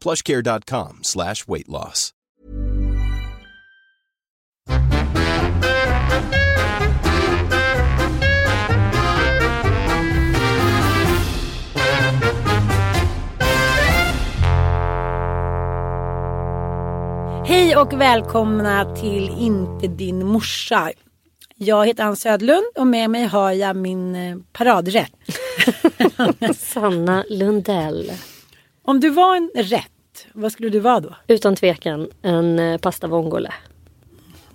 [0.00, 2.12] plushcare.com slash weight loss.
[17.46, 20.90] Hej och välkomna till Inte din morsa.
[21.56, 25.12] Jag heter Ann Södlund och med mig har jag min eh, paradrätt.
[26.56, 28.12] Sanna Lundell.
[28.86, 31.16] Om du var en rätt, vad skulle du vara då?
[31.26, 33.52] Utan tvekan en eh, pasta vongole.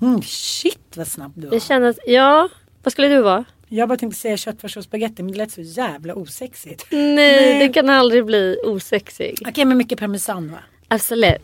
[0.01, 1.51] Mm, shit vad snabb du var.
[1.51, 2.49] Det kändes, ja,
[2.83, 3.45] vad skulle du vara?
[3.67, 6.85] Jag bara tänkte säga köttfärs och spagetti men det lät så jävla osexigt.
[6.91, 9.43] Nej, det kan aldrig bli osexig.
[9.47, 10.59] Okej men mycket parmesan va?
[10.87, 11.41] Absolut.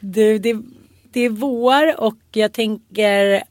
[0.00, 0.56] Du, det,
[1.12, 3.42] det är vår och jag tänker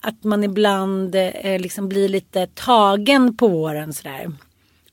[0.00, 4.30] att man ibland eh, liksom blir lite tagen på våren sådär.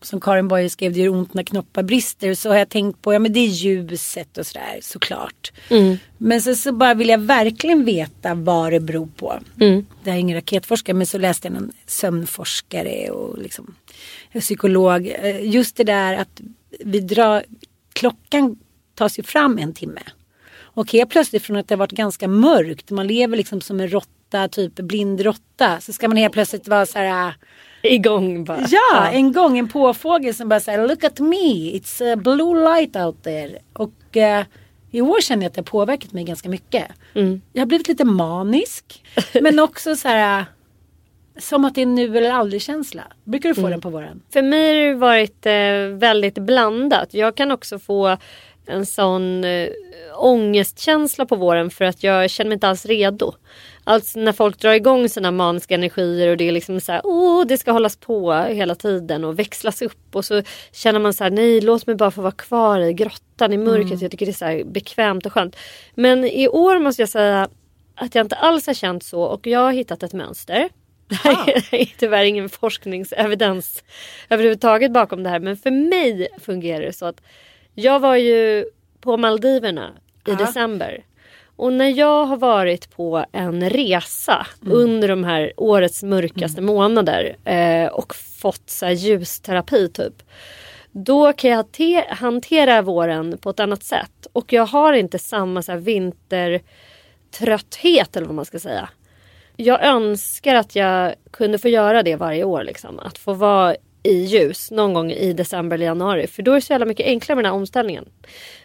[0.02, 2.34] Som Karin Boye skrev, det gör ont när knoppar brister.
[2.34, 5.52] Så har jag tänkt på, ja men det är ljuset och sådär såklart.
[5.70, 5.98] Mm.
[6.18, 9.40] Men så, så bara vill jag verkligen veta vad det beror på.
[9.62, 9.86] Mm.
[10.04, 13.76] Det är ingen raketforskare men så läste jag någon sömnforskare och liksom
[14.40, 15.08] psykolog.
[15.08, 16.42] Eh, Just det där att
[16.80, 17.44] vi drar,
[17.94, 18.60] klockan
[18.96, 20.02] tas ju fram en timme.
[20.60, 23.90] Och helt plötsligt från att det har varit ganska mörkt, man lever liksom som en
[23.90, 25.82] råtta, typ blind råtta.
[25.82, 27.34] Så ska man helt plötsligt vara så här
[27.84, 28.66] Igång bara.
[28.70, 32.96] Ja, en gång en påfågel som bara säger Look at me, it's a blue light
[32.96, 33.58] out there.
[33.74, 34.46] Och eh,
[34.92, 36.86] i år känner jag att det har påverkat mig ganska mycket.
[37.16, 37.42] Mm.
[37.54, 39.04] Jag har blivit lite manisk.
[39.42, 40.46] men också så här
[41.40, 43.04] som att det är nu eller aldrig känsla.
[43.24, 43.72] Brukar du få Mm.
[43.72, 44.22] den på våren?
[44.34, 47.14] För mig har det varit eh, väldigt blandat.
[47.14, 48.18] Jag kan också få
[48.66, 49.68] en sån eh,
[50.16, 53.34] ångestkänsla på våren för att jag känner mig inte alls redo.
[53.88, 57.46] Alltså när folk drar igång sina maniska energier och det är liksom så här, åh
[57.48, 61.32] det ska hållas på hela tiden och växlas upp och så känner man så här,
[61.32, 63.86] nej låt mig bara få vara kvar i grottan i mörkret.
[63.92, 64.00] Mm.
[64.02, 65.56] Jag tycker det är så här bekvämt och skönt.
[65.96, 67.50] Men i år måste jag säga
[67.96, 70.70] att jag inte alls har känt så och jag har hittat ett mönster.
[71.10, 73.84] Det här är tyvärr ingen forskningsevidens
[74.30, 77.22] överhuvudtaget bakom det här men för mig fungerar det så att
[77.74, 78.66] jag var ju
[79.02, 79.90] på Maldiverna
[80.28, 80.36] i Ja.
[80.36, 81.04] december.
[81.58, 87.88] Och när jag har varit på en resa under de här årets mörkaste månader eh,
[87.88, 90.24] och fått så här ljusterapi typ.
[90.92, 94.28] Då kan jag te- hantera våren på ett annat sätt.
[94.34, 98.90] Och jag har inte samma så här vintertrötthet eller vad man ska säga.
[99.56, 102.64] Jag önskar att jag kunde få göra det varje år.
[102.64, 103.00] Liksom.
[103.00, 103.76] Att få vara
[104.08, 106.28] i ljus någon gång i december eller januari.
[106.28, 108.06] För då är det så jävla mycket enklare med den här omställningen.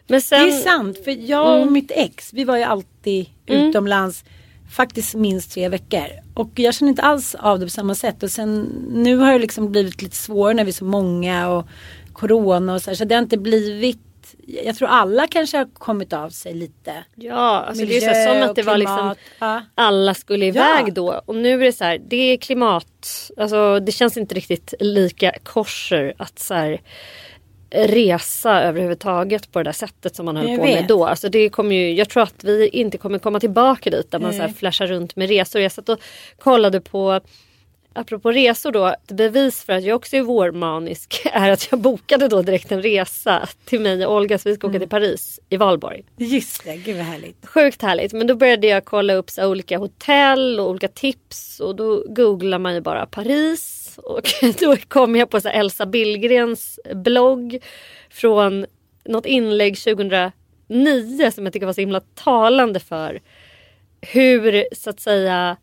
[0.07, 1.73] Men sen, Det är sant, för jag och Mm.
[1.73, 3.69] mitt ex, vi var ju alltid Mm.
[3.69, 4.25] utomlands
[4.71, 6.07] faktiskt minst tre veckor.
[6.35, 8.23] Och jag känner inte alls av det på samma sätt.
[8.23, 8.61] Och sen
[8.93, 11.67] nu har det liksom blivit lite svårare när vi är så många och
[12.13, 12.95] corona och så här.
[12.95, 13.99] Så det har inte blivit
[14.33, 17.05] att jag tror alla kanske har kommit av sig lite.
[17.15, 19.63] Ja, alltså det är Miljö så här, som att det var liksom ja.
[19.75, 21.23] alla skulle iväg då.
[21.27, 25.33] Och nu är det så här, det är klimat, alltså det känns inte riktigt lika
[25.43, 26.81] korser att så här
[27.75, 30.89] resa överhuvudtaget på det där sättet som man höll Jag på med vet.
[30.89, 31.07] då.
[31.07, 34.33] Alltså det kommer ju, jag tror att vi inte kommer komma tillbaka dit där man
[34.33, 35.63] så här flashar runt med resor.
[35.63, 36.01] Jag satt och
[36.39, 37.21] kollade på
[37.95, 42.29] Apropå resor då, ett bevis för att jag också är vårmanisk är att jag bokade
[42.29, 44.75] då direkt en resa till mig och Olga så vi ska Mm.
[44.77, 46.03] åka till Paris i valborg.
[46.17, 47.47] Just det, gud vad härligt.
[47.47, 48.13] Sjukt härligt.
[48.13, 51.61] Men då började jag kolla upp så olika hotell och olika tips.
[51.61, 53.79] Och då googlar man ju bara Paris.
[54.05, 54.23] Och
[54.61, 57.59] då kom jag på så Elsa Billgrens blogg.
[58.11, 58.67] Från
[59.05, 63.21] något inlägg 2009 som jag tycker var så himla talande för.
[64.01, 65.57] Hur så att säga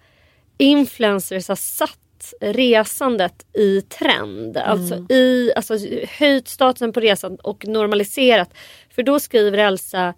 [0.57, 1.99] influencers har satt
[2.41, 4.57] resandet i trend.
[4.57, 5.77] Alltså, i, alltså
[6.19, 8.53] höjt statusen på resan och normaliserat.
[8.95, 10.13] För då skriver Elsa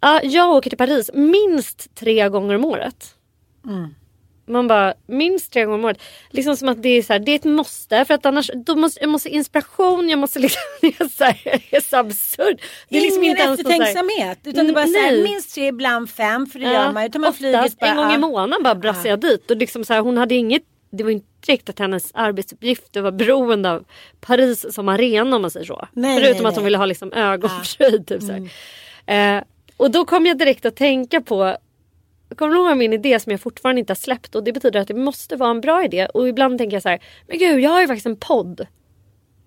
[0.00, 3.14] Ja, jag åker till Paris minst tre gånger om året.
[4.46, 6.02] Man bara, minst tre gånger om året.
[6.30, 8.04] Liksom som att det är, så här, det är ett måste.
[8.04, 11.40] För att annars, då måste, jag måste inspiration, jag måste liksom, det är så, här,
[11.70, 12.60] det är så absurt.
[12.88, 14.38] Det är liksom Ingen inte eftertänksamhet.
[14.44, 16.46] Utan det är bara så här, minst tre, ibland fem.
[16.46, 17.18] För det Ja, gör man ju.
[17.18, 19.50] Man flyget oftast bara, en gång i månaden bara brassade jag dit.
[19.50, 23.12] Och liksom så här, hon hade inget, det var inte direkt att hennes arbetsuppgifter var
[23.12, 23.84] beroende av
[24.20, 25.88] Paris som arena om man säger så.
[25.92, 28.06] Nej, Förutom nej, att hon ville ha liksom ögonfröjd.
[28.06, 29.36] Typ, så här.
[29.36, 29.42] Eh,
[29.76, 31.56] och då kom jag direkt att tänka på
[32.36, 34.88] Kommer du ihåg min idé som jag fortfarande inte har släppt och det betyder att
[34.88, 37.70] det måste vara en bra idé och ibland tänker jag så här, men gud jag
[37.70, 38.66] har ju faktiskt en podd.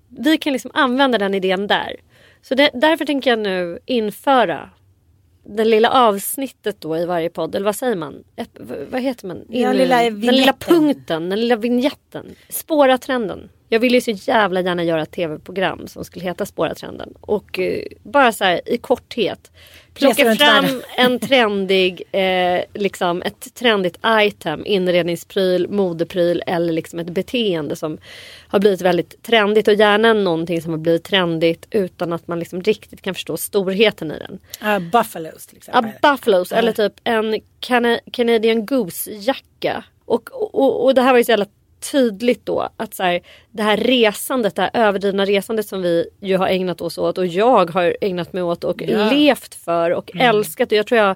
[0.10, 1.96] Vi kan liksom använda den idén där.
[2.42, 4.70] Så det, därför tänker jag nu införa
[5.46, 8.24] det lilla avsnittet då i varje podd, eller vad säger man?
[8.90, 9.46] Vad heter man?
[9.50, 12.36] Ja, In- lilla den lilla punkten, den lilla vignetten.
[12.50, 13.50] Spåra trenden.
[13.70, 17.14] Jag ville ju så jävla gärna göra ett tv-program som skulle heta Spåra trenden.
[17.22, 19.52] Och eh, bara så här i korthet.
[19.94, 27.76] Plocka fram en trendig, eh, liksom ett trendigt item, inredningspryl, modepryl eller liksom ett beteende
[27.76, 27.98] som
[28.48, 32.62] har blivit väldigt trendigt och gärna någonting som har blivit trendigt utan att man liksom
[32.62, 34.40] riktigt kan förstå storheten i den.
[34.62, 35.92] Ja, Buffalos till exempel.
[36.02, 39.84] Buffalos eller typ en Cana- Canadian Goose-jacka.
[40.06, 41.46] Och, och, och det här var ju så jävla
[41.92, 43.20] tydligt då att så här,
[43.52, 47.26] det här resandet, det här överdrivna resandet som vi ju har ägnat oss åt och
[47.28, 49.10] jag har ägnat mig åt och Ja.
[49.12, 50.72] levt för och älskat.
[50.72, 51.16] Och jag tror jag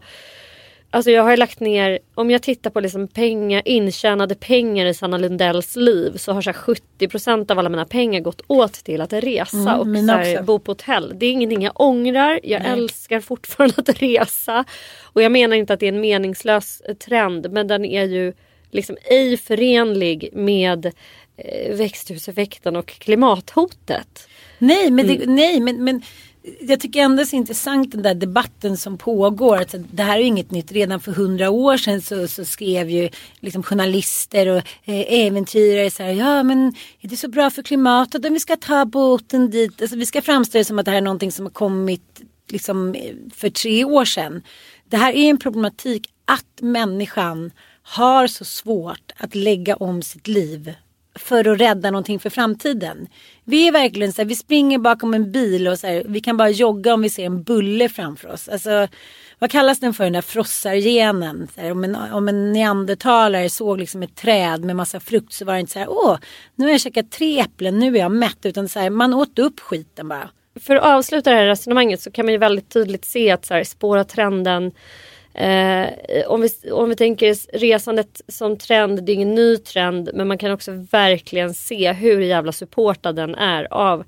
[0.89, 5.17] Alltså jag har lagt ner, om jag tittar på liksom pengar, intjänade pengar i Sanna
[5.17, 6.57] Lundells liv så har så här
[6.99, 10.59] 70% av alla mina pengar gått åt till att resa Mm, och så här, bo
[10.59, 11.13] på hotell.
[11.15, 12.39] Det är ingenting jag ångrar.
[12.43, 14.65] Jag älskar fortfarande att resa.
[15.03, 18.33] Och jag menar inte att det är en meningslös trend men den är ju
[18.71, 20.85] liksom ej förenlig med
[21.37, 24.27] eh, växthuseffekten och klimathotet.
[24.59, 25.19] Nej, men, Mm.
[25.19, 26.01] det, nej men, men
[26.61, 29.57] jag tycker ändå det är så intressant den där debatten som pågår.
[29.57, 30.71] Att det här är ju inget nytt.
[30.71, 33.09] Redan för hundra år sedan så, så skrev ju
[33.39, 36.11] liksom journalister och eh, äventyrare så här.
[36.11, 36.67] Ja men
[37.01, 39.81] är det så bra för klimatet om vi ska ta båten dit.
[39.81, 42.95] Alltså, vi ska framställa det som att det här är någonting som har kommit liksom,
[43.35, 44.41] för tre år sedan.
[44.89, 47.51] Det här är en problematik att människan
[47.87, 50.73] har så svårt att lägga om sitt liv
[51.15, 53.07] för att rädda någonting för framtiden.
[53.43, 56.37] Vi är verkligen så här, vi springer bakom en bil och så här, vi kan
[56.37, 58.49] bara jogga om vi ser en bulle framför oss.
[58.49, 58.87] Alltså,
[59.39, 61.47] vad kallas den för den där frossargenen?
[61.55, 65.45] Så här, om, en, om en neandertalare såg liksom ett träd med massa frukt så
[65.45, 66.17] var det inte så här, åh,
[66.55, 68.45] nu har jag käkat tre äpplen, nu är jag mätt.
[68.45, 70.29] Utan så här, man åt upp skiten bara.
[70.59, 73.53] för att avsluta det här resonemanget så kan man ju väldigt tydligt se att så
[73.53, 74.71] här, spåra trenden
[75.37, 75.89] Eh,
[76.27, 80.37] om, vi, om vi tänker resandet som trend, det är ingen ny trend men man
[80.37, 84.03] kan också verkligen se hur jävla supportad den är av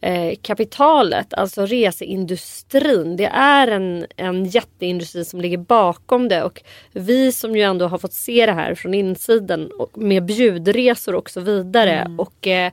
[0.00, 3.16] eh, kapitalet, alltså reseindustrin.
[3.16, 7.98] Det är en, en jätteindustri som ligger bakom det och vi som ju ändå har
[7.98, 12.72] fått se det här från insidan och med bjudresor och så vidare och eh,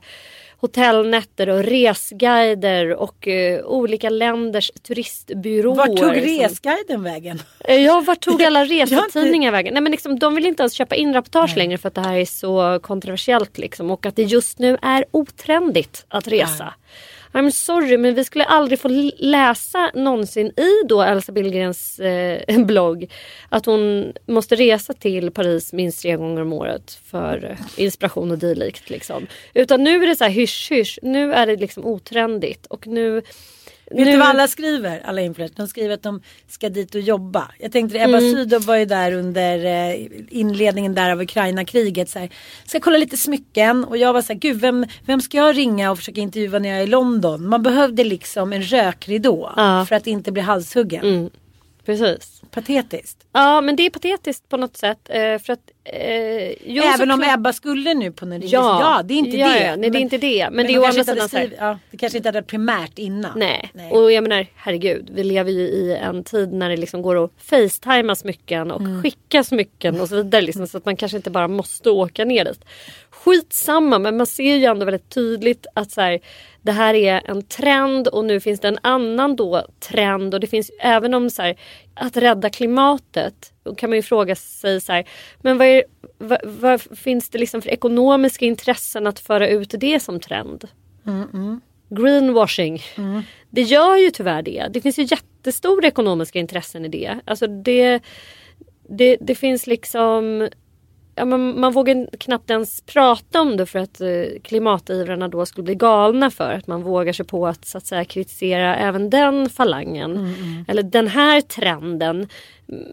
[0.64, 5.76] hotellnätter och resguider och eh, olika länders turistbyråer.
[5.76, 7.42] Vart tog resguiden vägen?
[7.60, 9.74] Eh, Ja, vart tog alla resetidningar vägen?
[9.74, 12.16] Nej men liksom, de vill inte ens köpa in reportage längre för att det här
[12.16, 13.90] är så kontroversiellt liksom.
[13.90, 16.74] Och att det just nu är otrendigt att resa.
[17.34, 23.10] I'm sorry men vi skulle aldrig få läsa någonsin i då Elsa Billgrens eh, blogg
[23.48, 28.38] att hon måste resa till Paris minst tre gånger om året för eh, inspiration och
[28.38, 28.90] dylikt.
[28.90, 29.26] Liksom.
[29.54, 33.22] Utan nu är det så här hysch hysch, nu är det liksom otrendigt och nu
[33.96, 35.02] Vet du vad alla skriver?
[35.04, 35.56] Alla influencers.
[35.56, 37.50] De skriver att de ska dit och jobba.
[37.58, 38.32] Jag tänkte Ebba Mm.
[38.32, 42.08] Sydov var ju där under eh, inledningen där av Ukraina-kriget.
[42.10, 42.28] Så här,
[42.64, 43.84] ska kolla lite smycken.
[43.84, 46.68] Och jag var så här, gud vem, vem ska jag ringa och försöka intervjua när
[46.68, 47.48] jag är i London?
[47.48, 49.52] Man behövde liksom en rökridå.
[49.56, 49.86] Ja.
[49.88, 51.04] För att inte bli halshuggen.
[51.04, 51.30] Mm.
[51.84, 52.42] Precis.
[52.50, 53.26] Patetiskt.
[53.32, 54.98] Ja men det är patetiskt på något sätt.
[55.08, 59.18] Eh, för att, eh, Även om Ebba skulle nu på någon Ja, ja det är
[59.18, 59.64] inte ja, det.
[59.66, 60.48] ja, nej, det är inte det.
[60.52, 63.38] Men det är å kanske andra sidan skrivit- ja, Det kanske inte hade primärt innan.
[63.38, 63.70] Nej.
[63.90, 67.30] och jag menar herregud vi lever ju i en tid när det liksom går att
[67.38, 69.02] facetima smycken och Mm.
[69.02, 70.42] skicka smycken och så vidare.
[70.42, 72.64] Liksom, så att man kanske inte bara måste åka ner dit.
[73.10, 76.20] Skitsamma men man ser ju ändå väldigt tydligt att så här,
[76.64, 80.46] det här är en trend och nu finns det en annan då trend och det
[80.46, 81.56] finns även om så här,
[81.94, 85.08] att rädda klimatet då kan man ju fråga sig så här,
[85.40, 85.84] men vad, är,
[86.18, 90.68] vad, vad finns det liksom för ekonomiska intressen att föra ut det som trend?
[91.88, 92.82] greenwashing.
[93.50, 94.68] Det gör ju tyvärr det.
[94.70, 97.20] Det finns ju jättestora ekonomiska intressen i det.
[97.24, 98.00] Alltså det,
[98.88, 100.48] det, det finns liksom
[101.16, 105.64] Ja, man, man vågar knappt ens prata om det för att eh, klimativrarna då skulle
[105.64, 109.50] bli galna för att man vågar sig på att, så att säga, kritisera även den
[109.50, 110.34] falangen.
[110.68, 112.28] Eller den här trenden.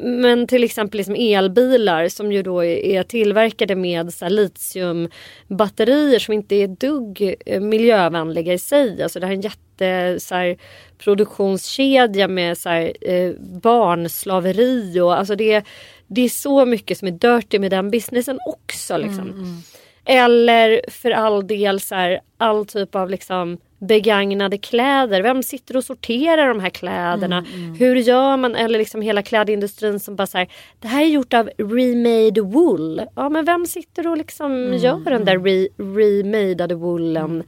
[0.01, 6.33] Men till exempel liksom elbilar som ju då är, tillverkade med så här, litiumbatterier som
[6.33, 9.03] inte är dugg eh, miljövänliga i sig.
[9.03, 10.57] Alltså det här är en jätte så här,
[10.97, 15.65] produktionskedja med så här, eh, barnslaveri och alltså det,
[16.15, 18.97] det är så mycket som är dirty med den businessen också.
[18.97, 19.61] Liksom.
[20.05, 25.21] Eller för all del så här, all typ av liksom begagnade kläder.
[25.21, 27.45] Vem sitter och sorterar de här kläderna?
[27.79, 28.55] Hur gör man?
[28.55, 30.47] Eller liksom hela klädindustrin som bara så här,
[30.79, 33.01] det här är gjort av remade wool.
[33.15, 37.43] Ja men vem sitter och liksom gör den där re, remadade woolen?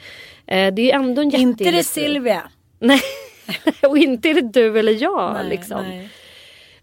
[0.48, 1.84] Eh, det är ju ändå en Inte det.
[1.84, 2.44] Silvia.
[2.80, 3.02] Nej,
[3.88, 5.34] och inte är det du eller jag.
[5.34, 5.82] Nej, liksom.
[5.82, 6.10] nej.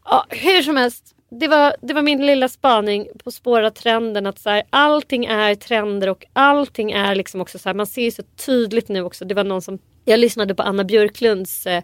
[0.04, 1.14] Ja, hur som helst.
[1.30, 5.54] Det var, det var min lilla spaning på spåra trenden att så här, allting är
[5.54, 9.24] trender och allting är liksom också så här, man ser ju så tydligt nu också.
[9.24, 11.82] Det var någon som, jag lyssnade på Anna Björklunds eh,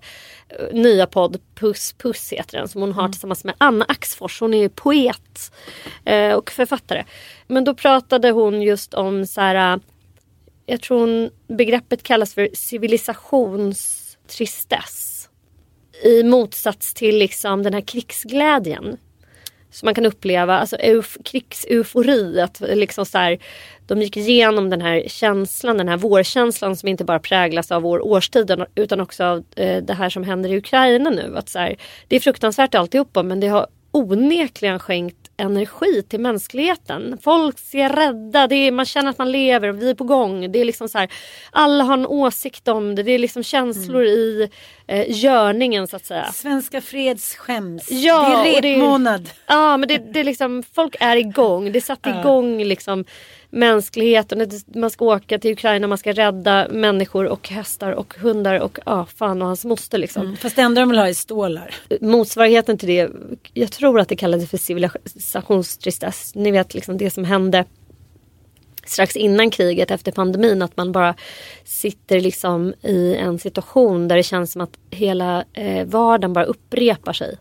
[0.72, 4.40] nya podd Puss Puss heter den som hon har tillsammans med Anna Axfors.
[4.40, 5.52] Hon är ju poet
[6.04, 7.04] eh, och författare.
[7.46, 9.80] Men då pratade hon just om så här eh,
[10.66, 15.28] jag tror hon, begreppet kallas för civilisationstristess.
[16.04, 18.96] I motsats till liksom den här krigsglädjen.
[19.76, 22.40] Som man kan uppleva, alltså euf, krigseufori.
[22.40, 23.38] Att liksom så här,
[23.86, 28.06] de gick igenom den här känslan, den här vårkänslan som inte bara präglas av vår
[28.06, 31.36] årstid utan också av eh, det här som händer i Ukraina nu.
[31.36, 31.76] Att så här,
[32.08, 37.18] det är fruktansvärt alltihopa men det har onekligen skänkt energi till mänskligheten.
[37.22, 40.52] Folk är rädda, det är, man känner att man lever, vi är på gång.
[40.52, 41.12] Det är liksom så här,
[41.50, 44.48] alla har en åsikt om det, det är liksom känslor i
[44.86, 46.32] eh, görningen så att säga.
[46.32, 47.90] Svenska fredsskäms.
[47.90, 49.30] Ja, det är repmånad.
[49.46, 51.72] Ja men det, det är liksom, folk är igång.
[51.72, 53.04] Det satte igång liksom
[53.56, 54.50] mänskligheten.
[54.74, 59.06] Man ska åka till Ukraina, man ska rädda människor och hästar och hundar och ja,
[59.16, 60.36] fan och hans moster liksom.
[60.36, 61.74] Fast det enda de vill ha är stålar.
[62.00, 63.10] Motsvarigheten till det,
[63.52, 66.34] jag tror att det kallades för civilisationstristess.
[66.34, 67.64] Ni vet liksom det som hände
[68.86, 71.14] strax innan kriget efter pandemin att man bara
[71.64, 77.12] sitter liksom i en situation där det känns som att hela eh, vardagen bara upprepar
[77.12, 77.38] sig.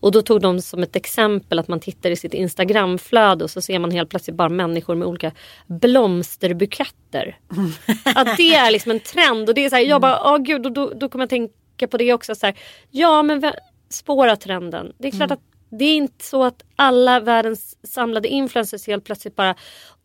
[0.00, 3.62] Och då tog de som ett exempel att man tittar i sitt Instagramflöde och så
[3.62, 5.32] ser man helt plötsligt bara människor med olika
[5.66, 7.38] blomsterbuketter.
[8.14, 10.66] Att det är liksom en trend och det är så här, jag bara, åh gud,
[10.66, 12.54] och då, då kommer jag tänka på det också så här,
[12.90, 13.52] ja men
[13.88, 14.92] spåra trenden.
[14.98, 15.40] Det är klart att
[15.70, 19.54] det är inte så att alla världens samlade influencers helt plötsligt bara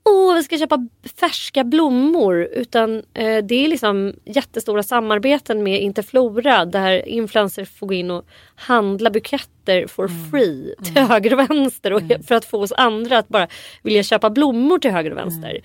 [0.10, 0.88] Åh, vi ska köpa
[1.20, 2.48] färska blommor.
[2.52, 8.26] Utan eh, det är liksom jättestora samarbeten med Interflora där influencers får gå in och
[8.56, 11.94] handla buketter for free till höger och vänster.
[11.94, 13.48] Och För att få oss andra att bara
[13.82, 15.62] vilja köpa blommor till höger och vänster.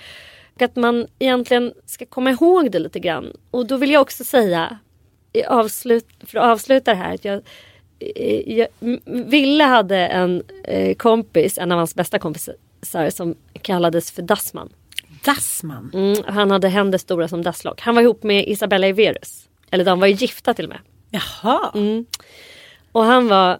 [0.54, 3.32] Och att man egentligen ska komma ihåg det lite grann.
[3.50, 4.78] Och då vill jag också säga,
[5.48, 7.42] avslut, för att avsluta det här, att jag
[8.16, 8.68] eh, jag,
[9.04, 12.54] Ville hade en eh, kompis, en av hans bästa kompisar
[13.10, 14.68] som kallades för Dassman.
[15.24, 15.90] Dassman.
[15.94, 17.80] Mm, han hade händer stora som dasslock.
[17.80, 19.48] Han var ihop med Isabella Everus.
[19.70, 20.80] Eller de var ju gifta till och med.
[21.10, 21.70] Jaha.
[21.74, 22.06] Mm.
[22.92, 23.58] Och han var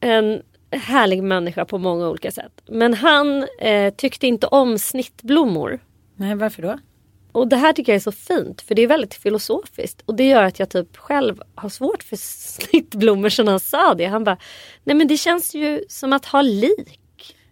[0.00, 2.52] en härlig människa på många olika sätt.
[2.66, 5.80] Men han eh, tyckte inte om snittblommor.
[6.16, 6.78] Nej, varför då?
[7.32, 10.02] Och det här tycker jag är så fint för det är väldigt filosofiskt.
[10.06, 14.06] Och det gör att jag typ själv har svårt för snittblommor sen han sa det.
[14.06, 14.36] Han bara,
[14.84, 17.00] nej men det känns ju som att ha lik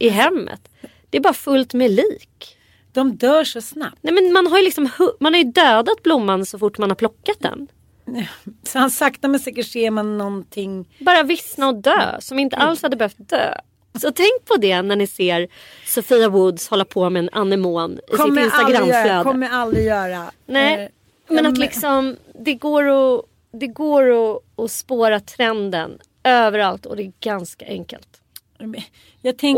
[0.01, 0.69] i hemmet.
[1.11, 2.57] Det är bara fullt med lik.
[2.93, 3.99] De dör så snabbt.
[4.01, 4.89] Nej men man har ju liksom
[5.21, 7.69] man har ju dödat blomman så fort man har plockat den.
[8.63, 10.89] Så han sakta men säkert ser man någonting.
[10.99, 13.55] Bara vissna och dö som inte alls hade behövt dö.
[14.01, 15.49] Så tänk på det när ni ser
[15.87, 19.25] Sofia Woods hålla på med en anemon i sitt aldrig göra, instagramflöde.
[19.25, 20.31] kommer aldrig göra.
[20.47, 20.91] Nej,
[21.31, 26.97] Eh, men att liksom det går att, det går att, att spåra trenden överallt och
[26.97, 28.20] det är ganska enkelt.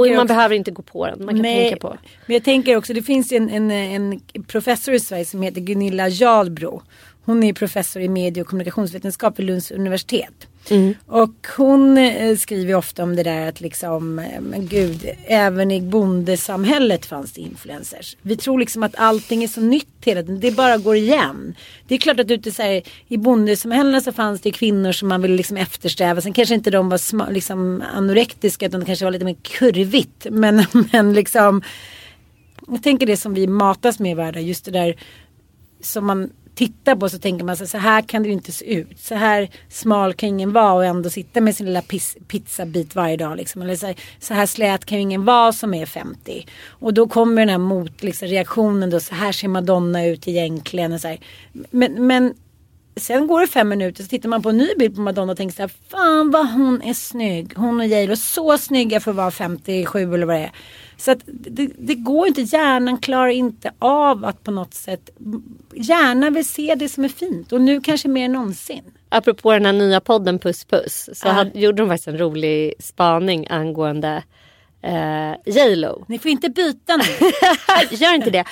[0.00, 1.96] Och man också, behöver inte gå på den, man kan Nej, tänka på.
[2.26, 6.08] Men jag tänker också, det finns en, en, en professor i Sverige som heter Gunilla
[6.08, 6.82] Jarlbro.
[7.24, 10.48] Hon är professor i medie och kommunikationsvetenskap vid Lunds universitet.
[10.70, 10.94] Mm.
[11.06, 15.80] Och hon eh, skriver ofta om det där att liksom, eh, men gud, även i
[15.80, 18.16] bondesamhället fanns det influencers.
[18.22, 21.54] Vi tror liksom att allting är så nytt hela tiden, det bara går igen.
[21.88, 25.22] Det är klart att ute så här, i bondesamhällena så fanns det kvinnor som man
[25.22, 26.20] ville liksom eftersträva.
[26.20, 30.26] Sen kanske inte de var sma, liksom anorektiska utan det kanske var lite mer kurvigt.
[30.30, 31.62] Men, men liksom,
[32.68, 34.96] jag tänker det som vi matas med i världen, just det där
[35.80, 38.74] som man tittar på så tänker man så, så här kan det ju inte se
[38.74, 39.00] ut.
[39.00, 43.16] Så här smal kan ingen vara och ändå sitta med sin lilla piz pizzabit varje
[43.16, 43.36] dag.
[43.36, 43.62] Liksom.
[43.62, 46.46] Eller så, här, så här slät kan ju ingen vara som är 50.
[46.66, 50.92] Och då kommer den här motreaktionen liksom, då, så här ser Madonna ut egentligen.
[50.92, 51.18] Och så här.
[51.52, 52.34] Men, men
[52.96, 55.38] sen går det fem minuter så tittar man på en ny bild på Madonna och
[55.38, 57.52] tänker så här, fan vad hon är snygg.
[57.56, 60.52] Hon och J.Lo, så snygga för att vara 57 eller vad det är.
[60.96, 65.10] Så att det, det går inte, hjärnan klarar inte av att på något sätt,
[65.74, 68.82] hjärnan vill se det som är fint och nu kanske mer än någonsin.
[69.08, 71.32] Apropå den här nya podden Puss Puss så Ja.
[71.32, 74.22] hade, gjorde de faktiskt en rolig spaning angående
[74.82, 76.04] eh, J Lo.
[76.08, 77.04] Ni får inte byta nu.
[77.96, 78.44] Gör inte det.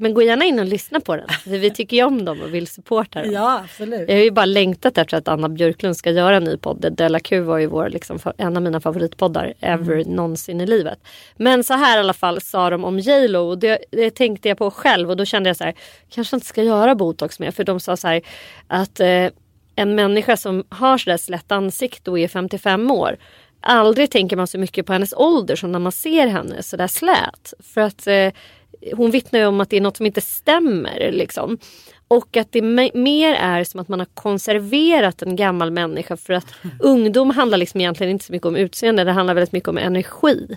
[0.00, 1.28] Men gå gärna in och lyssna på den.
[1.28, 3.32] För vi tycker ju om dem och vill supporta dem.
[3.32, 4.08] ja, absolut.
[4.08, 6.92] Jag har ju bara längtat efter att Anna Björklund ska göra en ny podd.
[6.92, 10.08] Della Q var ju vår, liksom, en av mina favoritpoddar ever Mm.
[10.16, 10.98] någonsin i livet.
[11.36, 14.48] Men så här i alla fall sa de om J Lo och det, det tänkte
[14.48, 15.74] jag på själv och då kände jag så här,
[16.10, 17.50] kanske inte ska göra botox mer.
[17.50, 18.22] För de sa så här
[18.66, 19.26] att eh,
[19.76, 23.16] en människa som har sådär slätt ansikte och är 55 år
[23.60, 27.52] aldrig tänker man så mycket på hennes ålder som när man ser henne sådär slät.
[27.74, 28.28] För att eh,
[28.92, 31.12] hon vittnar ju om att det är något som inte stämmer.
[31.12, 31.58] Liksom.
[32.08, 36.32] Och att det me- mer är som att man har konserverat en gammal människa för
[36.32, 36.46] att
[36.80, 40.56] ungdom handlar liksom egentligen inte så mycket om utseende, det handlar väldigt mycket om energi.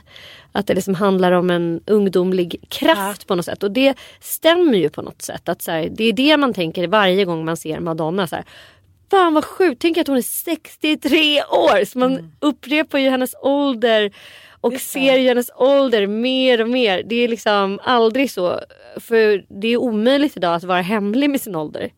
[0.52, 3.64] Att det liksom handlar om en ungdomlig kraft på något sätt.
[3.64, 5.50] Och det stämmer ju på något sätt.
[5.50, 8.28] Att så här, det är det man tänker varje gång man ser Madonna.
[8.28, 8.46] Så här,
[9.12, 11.86] Fan vad sjukt, tänk att hon är 63 år.
[11.86, 14.12] Så man upprepar ju hennes ålder
[14.62, 17.04] och ser ju hennes ålder mer och mer.
[17.06, 18.60] Det är liksom aldrig så.
[19.00, 21.90] För det är omöjligt idag att vara hemlig med sin ålder.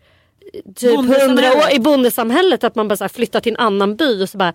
[0.76, 1.00] Typ.
[1.00, 4.38] 100 år i bondesamhället att man bara så flyttar till en annan by och så
[4.38, 4.54] bara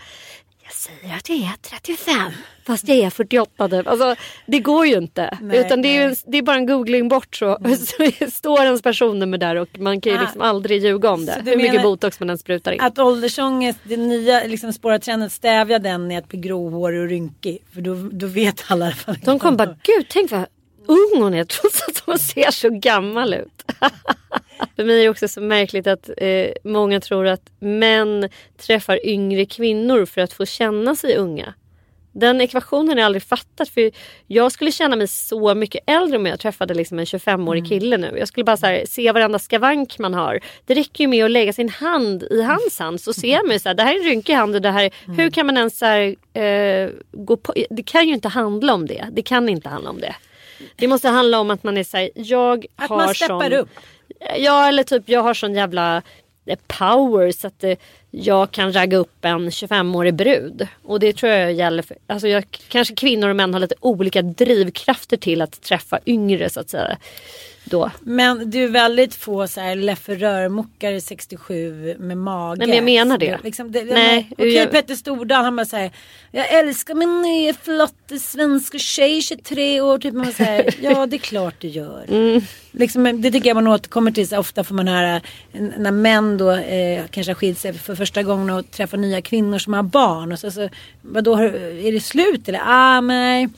[0.68, 2.32] jag säger att jag är 35
[2.66, 3.86] fast jag är 48 typ.
[3.88, 4.14] Alltså,
[4.46, 5.38] det går ju inte.
[5.40, 7.58] Nej, Utan det är, en, det är bara en googling bort så,
[8.20, 10.22] så står ens personnummer där och man kan ju Ah.
[10.22, 11.42] liksom aldrig ljuga om det.
[11.44, 12.80] Hur mycket botox man än sprutar in.
[12.80, 17.58] Att åldersångest, det nya liksom spåra trenden, stävja den i att bli gråhårig och rynkig.
[17.74, 19.16] För då, då vet alla i alla fall.
[19.24, 20.46] De kommer bara, gud tänk vad
[20.88, 23.64] ung hon är trots att hon ser så gammal ut.
[24.76, 29.44] För mig är det också så märkligt att eh, många tror att män träffar yngre
[29.46, 31.54] kvinnor för att få känna sig unga.
[32.12, 33.68] Den ekvationen har jag aldrig fattat.
[33.68, 33.90] För
[34.26, 38.16] Jag skulle känna mig så mycket äldre om jag träffade liksom en 25-årig kille nu.
[38.18, 40.40] Jag skulle bara här, se varenda skavank man har.
[40.66, 43.58] Det räcker ju med att lägga sin hand i hans hand så ser man ju
[43.58, 45.56] så här, det här är en rynkig hand och det här är, hur kan man
[45.56, 47.54] ens här, eh, gå på?
[47.70, 49.08] Det kan ju inte handla om det.
[49.12, 50.14] Det kan inte handla om det.
[50.76, 53.52] Det måste handla om att man är så här, jag Att har man steppar sån,
[53.52, 53.68] upp.
[54.38, 56.02] Ja eller typ jag har sån jävla
[56.46, 57.78] eh, power så att eh,
[58.10, 60.68] jag kan ragga upp en 25-årig brud.
[60.82, 64.22] Och det tror jag gäller för, alltså jag, kanske kvinnor och män har lite olika
[64.22, 66.98] drivkrafter till att träffa yngre så att säga.
[67.70, 67.90] Då.
[68.00, 72.58] Men du är väldigt få så här Leffe Rörmokare 67 med mage.
[72.58, 73.38] Nej, men jag menar det.
[73.44, 75.90] Liksom, det Nej, Okej jag- Petter Stordal han bara säger
[76.30, 79.98] Jag älskar min nya flotta svenska tjej 23 år.
[79.98, 82.04] Typ man säger ja det är klart du gör.
[82.08, 82.40] Mm.
[82.72, 85.20] Liksom, det tycker jag man återkommer till så ofta får man höra
[85.76, 89.58] när män då eh, kanske har skilt sig för första gången och träffar nya kvinnor
[89.58, 90.32] som har barn.
[90.32, 90.68] Och så, så
[91.02, 92.60] vadå är det slut eller?
[92.64, 93.48] Ah men nej.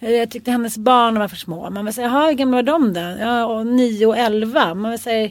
[0.00, 1.70] Eh, Jag tyckte hennes barn var för små.
[1.70, 3.00] Man vill säga, jaha hur gamla var de då?
[3.20, 4.74] Ja, och 9 och 11.
[4.74, 5.30] Man vill säga,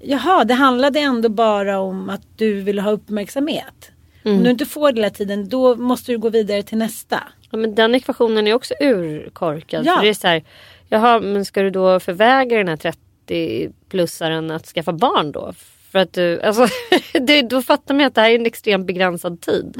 [0.00, 3.90] jaha det handlade ändå bara om att du ville ha uppmärksamhet.
[4.24, 7.22] Om du inte får det hela tiden då måste du gå vidare till nästa.
[7.50, 9.86] Ja, men den ekvationen är också urkorkad.
[9.86, 9.96] Ja.
[9.96, 10.42] För det är så här,
[10.88, 12.94] jaha men ska du då förvägra den här
[13.28, 15.52] 30-plussaren att skaffa barn då?
[15.92, 16.66] För att du, alltså,
[17.20, 19.76] det, då fattar man att det här är en extremt begränsad tid.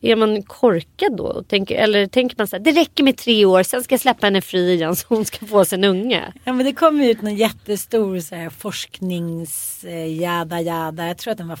[0.00, 1.42] Är man korkad då?
[1.42, 4.26] Tänker, eller tänker man så här, det räcker med tre år, sen ska jag släppa
[4.26, 6.32] henne fri igen så hon ska få sin unge.
[6.44, 11.06] Ja men det kom ju ut någon jättestor så här, forsknings eh, jada jada.
[11.06, 11.58] Jag tror att den var,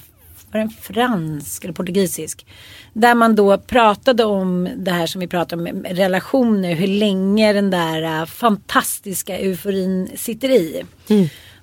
[0.50, 2.46] var den fransk eller portugisisk.
[2.92, 6.74] Där man då pratade om det här som vi pratar om relationer.
[6.74, 10.82] Hur länge den där eh, fantastiska euforin sitter i.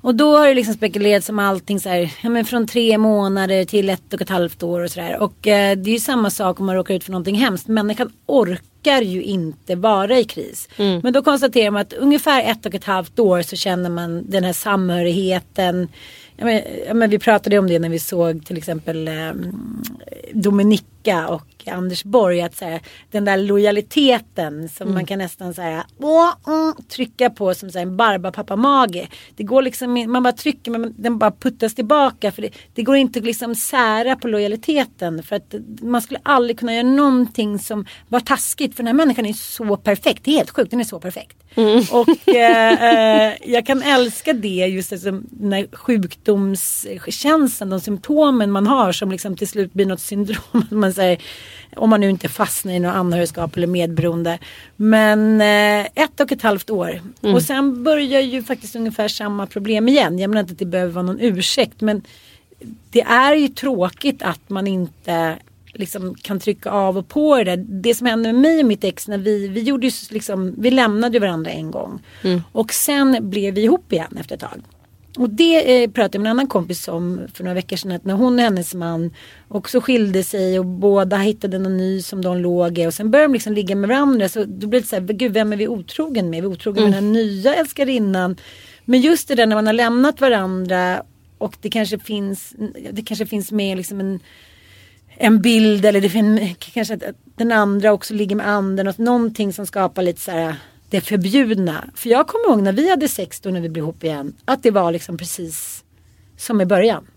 [0.06, 3.65] Och då har det liksom spekulerats om allting så här, ja men från tre månader
[3.65, 5.18] till ett och ett halvt år och sådär.
[5.20, 7.68] Och eh, det är ju samma sak om man råkar ut för någonting hemskt.
[7.68, 10.70] Människan orkar ju inte vara i kris.
[11.04, 14.44] Men då konstaterar man att ungefär ett och ett halvt år så känner man den
[14.44, 15.88] här samhörigheten.
[16.38, 19.32] Ja, men, ja, men vi pratade om det när vi såg till exempel eh,
[20.34, 22.41] Dominika och Anders Borg.
[22.41, 27.30] Att så här, den där lojaliteten som man kan nästan så här, åh, mm, trycka
[27.30, 29.08] på som så här, en Barbapapa-mage.
[29.36, 32.32] Det går liksom, man bara trycker men den bara puttas tillbaka.
[32.32, 35.23] För det, det går inte att liksom sära på lojaliteten.
[35.23, 38.75] För att man skulle aldrig kunna göra någonting som var taskigt.
[38.75, 40.23] För den här människan är så perfekt.
[40.23, 41.38] Det är helt sjukt, den är så perfekt.
[41.91, 48.67] Och eh, eh, jag kan älska det just alltså, den här sjukdomskänslan, de symptomen man
[48.67, 50.65] har som liksom till slut blir något syndrom.
[50.69, 51.21] Man säger,
[51.76, 54.40] om man nu inte fastnar i något anhörigskap eller medberoende.
[54.76, 57.02] Men eh, ett och ett halvt år.
[57.22, 60.20] Och sen börjar ju faktiskt ungefär samma problem igen.
[60.20, 62.02] Jag menar inte att det behöver vara någon ursäkt men
[62.92, 65.36] det är ju tråkigt att man inte
[65.74, 67.66] liksom kan trycka av och på det där.
[67.68, 71.20] Det som hände med mig och mitt ex när vi, vi gjorde liksom, vi lämnade
[71.20, 72.02] varandra en gång.
[72.52, 74.62] Och sen blev vi ihop igen efter ett tag.
[75.17, 77.91] Och det eh, pratade jag med en annan kompis om för några veckor sedan.
[77.91, 79.13] Att när hon och hennes man
[79.47, 82.88] också skilde sig och båda hittade någon ny som de låg i.
[82.88, 84.30] Och sen började de liksom ligga med varandra.
[84.30, 86.38] Så då blev det så här, gud vem är vi otrogen med?
[86.38, 88.36] Är vi otrogen med den här nya älskarinnan?
[88.86, 91.04] Men just det där när man har lämnat varandra
[91.38, 92.54] och det kanske finns,
[92.91, 94.19] det kanske finns med liksom en
[95.17, 98.99] en bild eller det finns kanske att att den andra också ligger med anden och
[98.99, 100.56] någonting som skapar lite så här
[100.89, 101.89] det förbjudna.
[101.95, 104.63] För jag kommer ihåg när vi hade sex då när vi blev ihop igen att
[104.63, 105.84] det var liksom precis
[106.38, 107.08] som i början.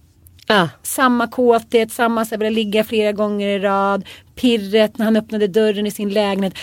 [0.46, 0.68] Ja.
[0.82, 4.04] Samma kåthet, samma så vilja ligga flera gånger i rad,
[4.34, 6.54] pirret när han öppnade dörren i sin lägenhet.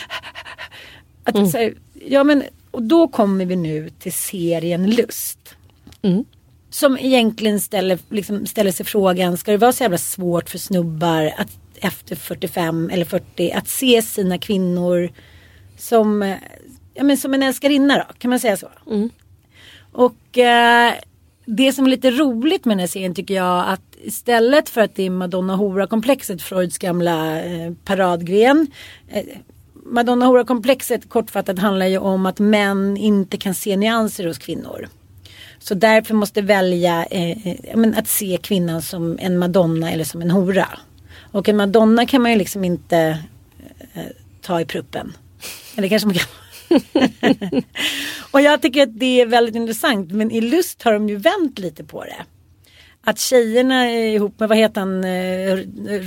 [1.24, 1.74] Att, så här,
[2.08, 5.56] ja, men, och då kommer vi nu till serien Lust.
[6.70, 11.34] Som egentligen ställer, liksom, ställer sig frågan, ska det vara så jävla svårt för snubbar
[11.38, 11.50] att
[11.82, 15.10] efter 45 eller 40 att se sina kvinnor
[15.78, 16.38] som, eh,
[16.96, 18.68] ja, men som en älskarinna då, kan man säga så?
[19.92, 20.94] Och eh,
[21.46, 24.96] det som är lite roligt med den här serien tycker jag att istället för att
[24.96, 28.68] det är Madonna Hora-komplexet, Freuds gamla eh, paradgren.
[29.08, 29.24] Eh,
[29.74, 34.90] Madonna Hora-komplexet kortfattat handlar ju om att män inte kan se nyanser hos kvinnor.
[35.60, 40.22] Så därför måste välja eh, eh, men att se kvinnan som en madonna eller som
[40.22, 40.68] en hora.
[41.32, 42.98] Och en madonna kan man ju liksom inte
[43.94, 44.04] eh,
[44.42, 45.14] ta i pruppen.
[45.76, 46.28] Eller kanske man kan.
[48.32, 50.12] och jag tycker att det är väldigt intressant.
[50.12, 52.26] Men i Lust har de ju vänt lite på det.
[53.08, 55.58] Att tjejerna är ihop med, vad heter han, eh,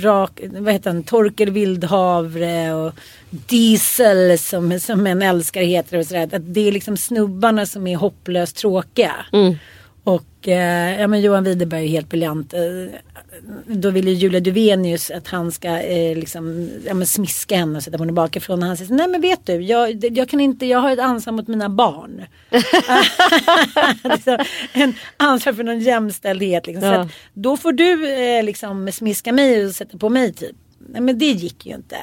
[0.03, 2.93] rak, vad heter han, Torkel Vildhavre och
[3.29, 6.29] Diesel som, som en älskare heter och sådär.
[6.33, 9.15] Att det är liksom snubbarna som är hopplöst tråkiga.
[10.03, 12.53] Och eh, ja, men Johan Widerberg är helt briljant.
[13.65, 17.97] Då vill ju Julia Duvenius att han ska eh, liksom, ja, smiska henne och sätta
[17.97, 18.59] henne bakifrån.
[18.61, 21.33] Och han säger nej men vet du, jag, jag kan inte, jag har ett ansvar
[21.33, 22.25] mot mina barn.
[24.03, 24.37] liksom,
[24.73, 26.67] en ansvar för någon jämställdhet.
[26.67, 26.81] Liksom.
[26.81, 26.99] Så Ja.
[27.01, 30.55] att, då får du eh, liksom smiska mig och sätta på mig typ.
[30.91, 31.95] Nej men det gick ju inte.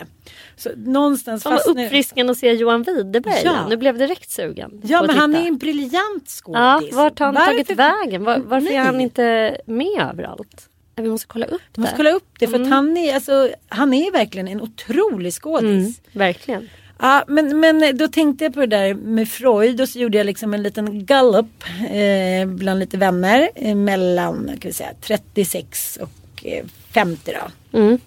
[0.56, 3.68] Så någonstans vad fastnar- uppfriskande att se Johan Widerberg Ja.
[3.68, 4.80] Nu blev direkt sugen.
[4.84, 6.58] Ja på men han är en briljant skådis.
[6.60, 8.24] Ja, vart har han tagit Varför- vägen?
[8.24, 8.76] Var, varför är Nej.
[8.84, 10.68] han inte med överallt?
[10.96, 11.96] Ja, Vi måste kolla upp Du måste det.
[11.96, 15.64] kolla upp det för att han är, alltså, han är verkligen en otrolig skådis.
[15.64, 16.68] Mm, verkligen.
[16.98, 20.26] Ja, men, men då tänkte jag på det där med Freud och så gjorde jag
[20.26, 26.46] liksom en liten gallup eh, bland lite vänner eh, mellan kan vi säga, 36 och
[26.46, 27.32] eh, 50
[27.72, 27.78] då.
[27.78, 27.98] Mm.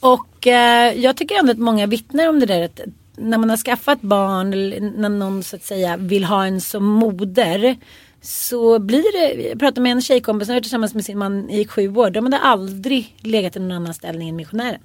[0.00, 2.80] Och eh, jag tycker ändå att många vittnar om det där att
[3.16, 4.50] när man har skaffat barn
[4.96, 7.76] när någon så att säga vill ha en som moder
[8.20, 11.50] så blir det, jag pratade med en tjejkompis som har varit tillsammans med sin man
[11.50, 12.10] i sju år.
[12.10, 14.80] De hade aldrig legat i någon annan ställning än missionären.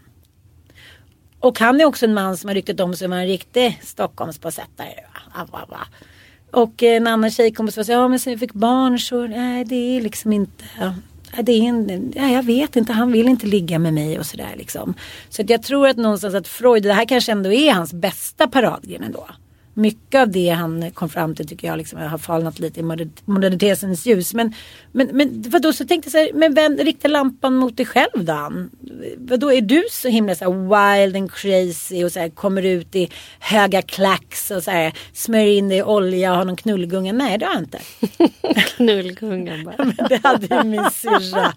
[1.40, 4.94] Och han är också en man som har ryktat om sig vara en riktig Stockholmsbosättare.
[6.52, 9.98] Och en annan tjejkompis var så ja men sen vi fick barn så nej det
[9.98, 10.64] är liksom inte
[11.38, 14.26] ja, det är en, ja, jag vet inte, han vill inte ligga med mig och
[14.26, 14.94] sådär liksom.
[15.30, 18.48] Så att jag tror att någonstans att Freud, det här kanske ändå är hans bästa
[18.48, 19.28] paradgren ändå
[19.74, 23.10] mycket av det han kom fram till tycker jag liksom har falnat lite i moder-
[23.26, 24.34] modernitetens ljus.
[24.34, 24.54] Men,
[24.92, 28.26] men, men vadå så tänkte jag så här, men vänd, rikta lampan mot dig själv
[28.26, 28.52] då?
[29.18, 30.52] Vadå är du så himla så här
[31.02, 33.10] wild and crazy och så här, kommer ut i
[33.40, 37.14] höga klacks och så här, smörjer in dig i olja och har någon knullgunga?
[37.14, 37.80] Nej det har jag inte.
[38.76, 39.76] Knullgungan bara.
[39.78, 41.54] Men det hade ju min syrra.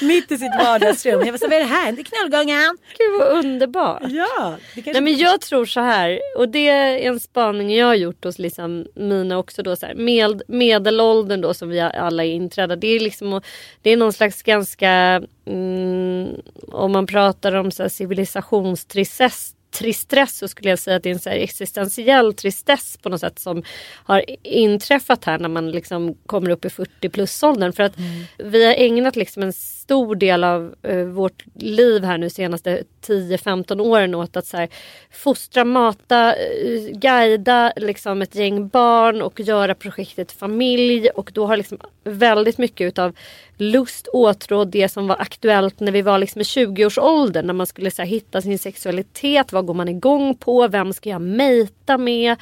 [0.00, 1.20] Mitt i sitt vardagsrum.
[1.24, 1.92] Jag var så vad är det här?
[1.92, 2.78] Det är knullgungan.
[2.98, 4.02] Gud vad underbart.
[4.08, 4.56] Ja.
[4.86, 8.38] Nej men jag tror så här och det är en spaning jag har gjort hos
[8.38, 12.76] liksom mina också då så här, med, medelåldern då som vi alla är inträdda.
[12.76, 13.40] Det är liksom
[13.82, 16.28] det är någon slags ganska mm,
[16.68, 21.14] om man pratar om så här civilisationstristess tristess så skulle jag säga att det är
[21.14, 23.62] en så existentiell tristess på något sätt som
[23.94, 27.72] har inträffat här när man liksom kommer upp i 40 plus åldern.
[27.72, 27.94] För att
[28.38, 33.80] vi har ägnat liksom en stor del av eh, vårt liv här nu senaste 10-15
[33.80, 34.68] åren åt att så här,
[35.10, 41.56] fostra, mata, eh, guida liksom ett gäng barn och göra projektet familj och då har
[41.56, 43.16] liksom väldigt mycket utav
[43.60, 47.90] lust åtråd det som var aktuellt när vi var liksom i 20-årsåldern när man skulle
[47.90, 52.36] så här, hitta sin sexualitet, vad går man igång på, vem ska jag mejta med?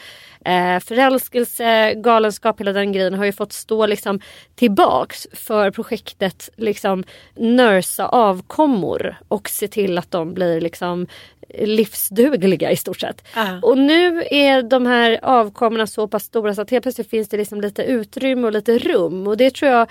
[0.44, 4.20] Eh, förälskelse, galenskap, hela den grejen har ju fått stå liksom
[4.54, 7.04] tillbaks för projektet liksom
[7.34, 11.06] nörsa avkommor och se till att de blir liksom
[11.54, 13.24] livsdugliga i stort sett.
[13.34, 13.58] Ah.
[13.62, 17.36] Och nu är de här avkommorna så pass stora så att helt plötsligt finns det
[17.36, 19.26] liksom lite utrymme och lite rum.
[19.26, 19.88] Och det tror jag,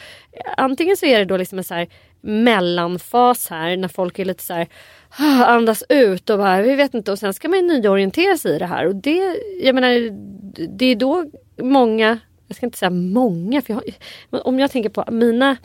[0.58, 1.88] antingen så är det då liksom en så här
[2.22, 4.68] mellanfas här när folk är lite så här
[5.10, 8.56] ah, andas ut och bara vi vet inte och sen ska man ju nyorientera sig
[8.56, 8.88] i det här.
[8.88, 9.90] Och det, jag menar,
[10.78, 11.26] det är då
[11.62, 13.84] många, jag ska inte säga många, för jag,
[14.48, 15.58] om jag tänker på mina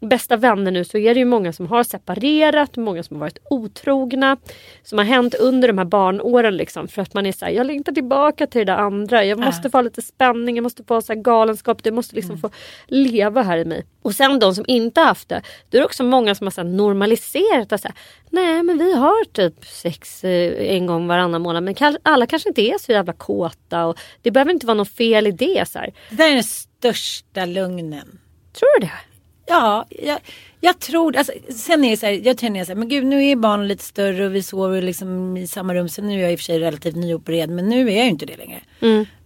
[0.00, 3.38] bästa vänner nu så är det ju många som har separerat, många som har varit
[3.50, 4.36] otrogna.
[4.82, 7.92] Som har hänt under de här barnåren liksom för att man är såhär, jag längtar
[7.92, 9.24] tillbaka till det där andra.
[9.24, 12.50] Jag måste få ha lite spänning, jag måste få så galenskap, det måste liksom få
[12.86, 13.86] leva här i mig.
[14.02, 16.60] Och sen de som inte haft det, då är det också många som har så
[16.60, 17.86] här normaliserat att
[18.30, 22.62] nej men vi har typ sex eh, en gång varannan månad men alla kanske inte
[22.62, 25.68] är så jävla kåta och det behöver inte vara något fel i det.
[25.68, 25.92] Så här.
[26.10, 28.18] Det där är den största lögnen.
[28.52, 29.09] Tror du det?
[29.50, 30.18] Ja, jag,
[30.60, 33.24] jag tror alltså, Sen är det så här, jag känner så här, men gud nu
[33.24, 35.88] är barnen lite större och vi sover liksom i samma rum.
[35.88, 38.10] Sen nu är jag i och för sig relativt nyopererad men nu är jag ju
[38.10, 38.60] inte det längre.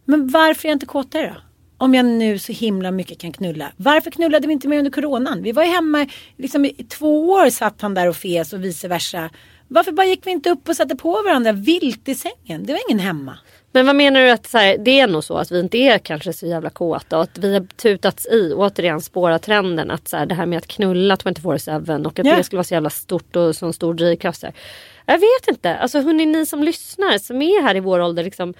[0.05, 1.41] Men varför är jag inte kåtare då?
[1.79, 3.73] Om jag nu så himla mycket kan knulla.
[3.77, 5.43] Varför knullade vi inte mer under coronan?
[5.43, 6.07] Vi var ju hemma,
[6.37, 9.31] liksom i två år satt han där och fes och vice versa.
[9.69, 12.67] Varför bara gick vi inte upp och satte på varandra vilt i sängen?
[12.67, 13.39] Det var ingen hemma.
[13.75, 15.99] Men vad menar du att så här, det är nog så att vi inte är
[15.99, 20.17] kanske så jävla kåta och att vi har tutats i, återigen spåra trenden att så
[20.17, 22.37] här, det här med att knulla 24-7 och att Ja.
[22.37, 24.41] det skulle vara så jävla stort och sån stor drivkraft.
[24.41, 24.55] Så här.
[25.07, 28.55] Jag vet inte, alltså hörni ni som lyssnar som är här i vår ålder liksom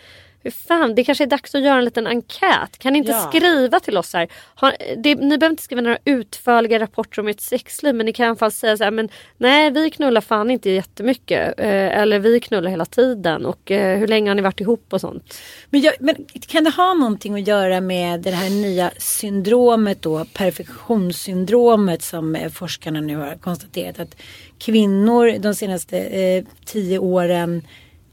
[0.45, 2.79] hur fan, det kanske är dags att göra en liten enkät.
[2.79, 3.21] Kan ni inte Ja.
[3.33, 4.29] skriva till oss här?
[4.55, 8.25] Har, det, ni behöver inte skriva några utförliga rapporter om ert sexliv men ni kan
[8.25, 11.61] i alla fall säga så här, men nej vi knullar fan inte jättemycket.
[11.61, 15.01] Eh, eller vi knullar hela tiden och eh, hur länge har ni varit ihop och
[15.01, 15.35] sånt.
[15.71, 16.17] Men, jag, men
[16.49, 22.51] kan det ha någonting att göra med det här nya syndromet då, perfektionssyndromet som eh,
[22.51, 24.17] forskarna nu har konstaterat att
[24.59, 27.63] kvinnor de senaste eh, tio åren,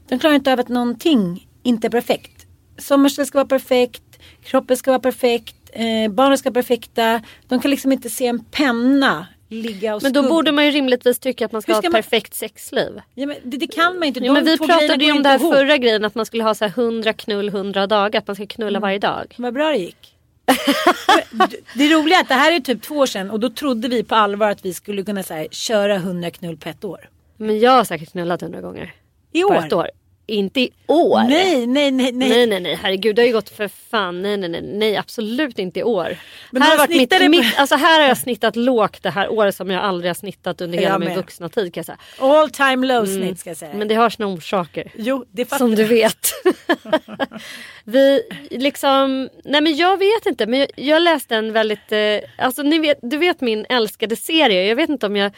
[0.08, 2.46] de klarar inte av att någonting inte är perfekt.
[2.78, 4.02] Sommarställ ska vara perfekt,
[4.44, 7.22] kroppen ska vara perfekt, eh, barnen ska vara perfekta.
[7.48, 11.18] De kan liksom inte se en penna ligga och Men då borde man ju rimligtvis
[11.18, 13.00] tycka att man ska Hur ha ska ett man- perfekt sexliv.
[13.14, 14.20] Ja, men det, det kan man inte.
[14.20, 15.54] Ja, men vi pratade ju om det här ihop.
[15.54, 18.18] förra grejen att man skulle ha så här 100 knull 100 dagar.
[18.20, 19.34] Att man ska knulla varje dag.
[19.38, 20.14] Vad bra det gick.
[21.74, 24.04] det roliga är att det här är typ två år sedan och då trodde vi
[24.04, 27.08] på allvar att vi skulle kunna så här, köra 100 knull på ett år.
[27.36, 28.94] Men jag har säkert knullat 100 gånger.
[29.32, 29.56] I På år?
[29.66, 29.88] ett år.
[30.32, 31.22] Inte i år.
[31.28, 32.28] Nej, nej, nej, nej.
[32.28, 35.58] Nej nej nej herregud det har ju gått för fan nej nej nej, nej absolut
[35.58, 36.16] inte i år.
[36.50, 39.54] Men här, har mitt, på- mitt, alltså här har jag snittat lågt det här året
[39.54, 41.16] som jag aldrig har snittat under Jag hela min med.
[41.16, 41.98] vuxna tid kan jag säga.
[42.18, 43.74] All time low snitt ska jag säga.
[43.74, 44.92] Men det har sina orsaker.
[44.96, 45.88] Jo, det fattar Som du jag.
[45.88, 46.28] vet.
[47.84, 52.62] vi liksom, nej men jag vet inte men jag, jag läste en väldigt, eh, alltså
[52.62, 55.32] ni vet, du vet min älskade serie, jag vet inte om jag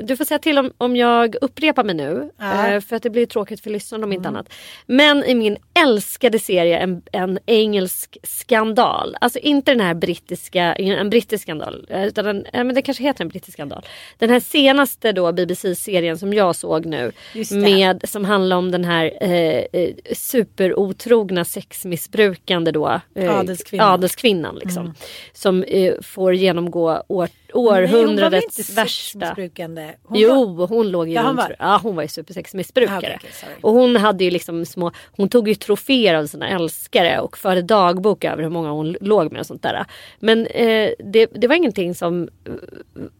[0.00, 2.30] du får säga till om, om jag upprepar mig nu.
[2.40, 2.74] Mm.
[2.74, 4.52] eh, För att det blir tråkigt för lyssnarna om inte annat.
[4.86, 9.16] Men i min älskade serie en, en engelsk skandal.
[9.20, 11.86] Alltså inte den här brittiska, en brittisk skandal.
[11.90, 13.84] eh, Utan en, men det kanske heter en brittisk skandal.
[14.18, 17.12] Den här senaste då BBC-serien som jag såg nu.
[17.50, 23.00] Med, som handlar om den här eh, eh, superotrogna sexmissbrukande då.
[23.14, 23.92] Eh, Adelskvinnan.
[23.92, 24.94] adelskvinnan liksom.
[25.32, 29.18] Som eh, får genomgå år, århundradets Nej, hon värsta.
[29.20, 29.90] Sexmissbrukande.
[30.04, 33.18] Hon jo, var- hon låg ju Ja, hon var- Ja, hon var ju supersexmissbrukare.
[33.22, 33.52] Ah, sorry.
[33.60, 37.62] och hon hade ju liksom små, hon tog ju troféer av sina älskare och förde
[37.62, 39.84] dagbok över hur många hon låg med och sånt där.
[40.20, 42.52] Men eh, det, det var ingenting som eh,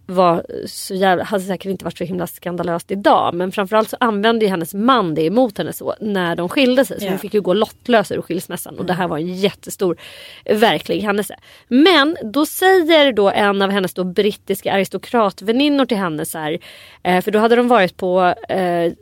[0.07, 3.35] var så jävla, hade säkert inte varit så himla skandalöst idag.
[3.35, 7.01] Men framförallt så använde ju hennes man det emot henne så när de skilde sig.
[7.01, 7.11] Så Ja.
[7.11, 8.79] hon fick ju gå lottlös ur skilsmässan.
[8.79, 9.97] Och det här var en jättestor
[10.45, 11.37] eh, verklig händelse.
[11.69, 16.59] Men då säger då en av hennes då brittiska aristokratväninnor till henne så här.
[17.03, 18.93] Eh, för då hade de varit på eh,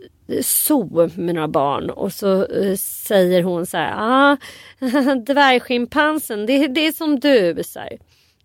[0.42, 3.94] zoo med några barn och så eh, säger hon så här.
[3.96, 4.36] Ah,
[5.26, 7.62] dvärgschimpansen det, det är som du.
[7.64, 7.80] Så.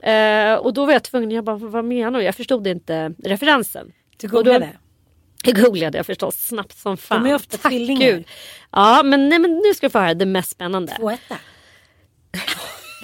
[0.09, 2.25] Eh, och då var jag tvungen, jag bara vad menar du?
[2.25, 3.91] Jag förstod inte referensen.
[4.17, 4.69] Du googlade?
[5.43, 7.23] Jag googlade jag förstås snabbt som fan.
[7.23, 8.11] De är ofta Tack tvillingar.
[8.11, 8.27] Gud.
[8.71, 10.95] Ja men, nej, men nu ska du få höra det mest spännande.
[10.99, 11.37] Två etta.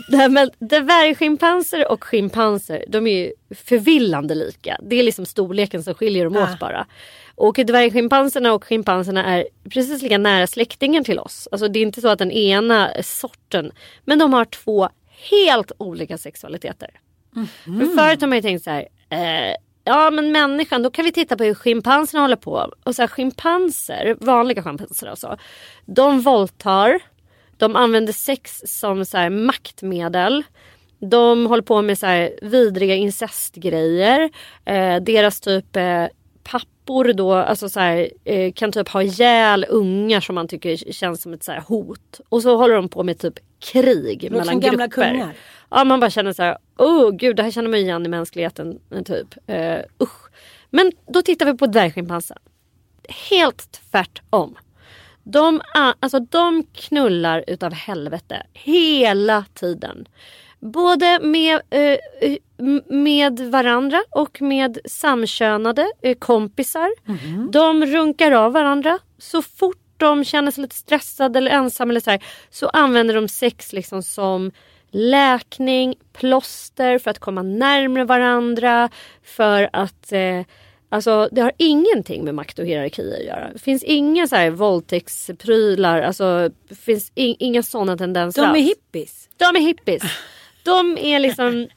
[0.08, 4.78] Nej, men dvärgschimpanser och schimpanser de är ju förvillande lika.
[4.84, 6.44] Det är liksom storleken som skiljer dem Ah.
[6.44, 6.86] åt bara.
[7.36, 11.48] Och dvärgschimpanserna och schimpanserna är precis lika nära släktingar till oss.
[11.52, 13.72] Alltså det är inte så att den ena är sorten.
[14.06, 14.90] Men de har två
[15.32, 16.90] helt olika sexualiteter.
[17.64, 18.88] För förut har man ju tänkt så här.
[19.10, 22.72] Eh, ja men människan, då kan vi titta på hur schimpanserna håller på.
[22.84, 25.38] Och så här, schimpanser, vanliga schimpanser alltså.
[25.86, 27.00] De våldtar.
[27.58, 30.44] De använder sex som så här, maktmedel.
[31.00, 34.30] De håller på med så här, vidriga incestgrejer.
[34.66, 36.06] Eh, deras typ eh,
[36.44, 41.22] pappor då alltså så här, eh, kan typ ha ihjäl ungar som man tycker känns
[41.22, 42.20] som ett så hot.
[42.30, 43.40] Och så håller de på med typ
[43.72, 45.12] krig låter mellan som gamla grupper.
[45.12, 45.34] kungar.
[45.70, 48.80] Ja man bara känner så här, oh gud det här känner man igen i mänskligheten.
[48.92, 49.50] eh, Typ.
[49.50, 50.30] Uh, usch.
[50.70, 52.38] Men då tittar vi på dvärgschimpansen.
[53.30, 54.58] Helt tvärtom.
[55.26, 55.62] De,
[56.00, 60.08] alltså, de knullar utav helvete hela tiden.
[60.60, 62.38] Både med, eh, eh,
[62.90, 66.90] med varandra och med samkönade eh, kompisar.
[67.52, 69.00] De runkar av varandra.
[69.18, 73.28] Så fort de känner sig lite stressade eller ensamma eller så, här, så använder de
[73.28, 74.52] sex liksom som
[74.92, 78.90] läkning, plåster för att komma närmare varandra.
[79.24, 80.42] För att eh,
[80.96, 83.50] Alltså det har ingenting med makt och hierarki att göra.
[83.54, 88.64] Det finns inga så här våldtäktsprylar, alltså det finns in, inga sådana tendenser De är
[88.64, 89.30] hippies.
[89.38, 90.04] De är hippies.
[90.64, 91.52] De är liksom,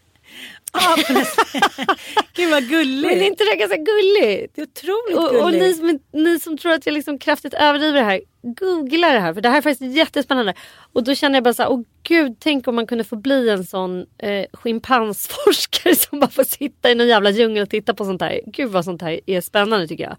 [2.37, 3.09] Gud vad gulligt.
[3.09, 4.53] men är inte det ganska gulligt?
[4.57, 5.79] Det är otroligt Och, och ni, gulligt.
[5.79, 8.21] som, ni som tror att jag liksom kraftigt överdriver det här,
[8.55, 10.55] googla det här för det här är faktiskt jättespännande.
[10.93, 13.49] Och då känner jag bara så här, åh gud tänk om man kunde få bli
[13.49, 18.05] en sån eh, schimpansforskare som bara får sitta i någon jävla djungel och titta på
[18.05, 18.41] sånt här.
[18.47, 20.17] Gud vad sånt här är spännande tycker jag.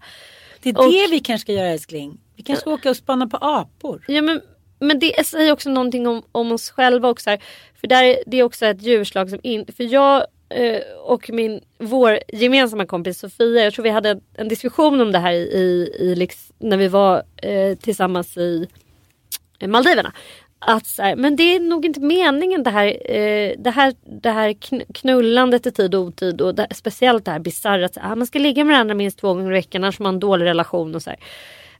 [0.62, 2.18] Det är och- det vi kanske ska göra älskling.
[2.36, 4.04] Vi kanske ska åka och spana på apor.
[4.08, 4.40] Ja, men,
[4.78, 7.30] men det säger också någonting om, om oss själva också.
[7.30, 7.38] Här.
[7.80, 9.72] För där, är- det är också ett djurslag som inte...
[9.72, 15.00] För jag Eh, och min, vår gemensamma kompis Sofia, jag tror vi hade en, diskussion
[15.00, 18.68] om det här i, i, i liksom, när vi var eh, tillsammans i
[19.58, 20.12] eh, Maldiverna.
[20.58, 24.30] Att så här, men det är nog inte meningen det här, eh, det här, det
[24.30, 24.56] här
[24.94, 28.26] knullandet i tid och otid och det, speciellt det här bisarra att här, ah, man
[28.26, 30.94] ska ligga med varandra minst två gånger i veckan annars har man en dålig relation
[30.94, 31.18] och så här.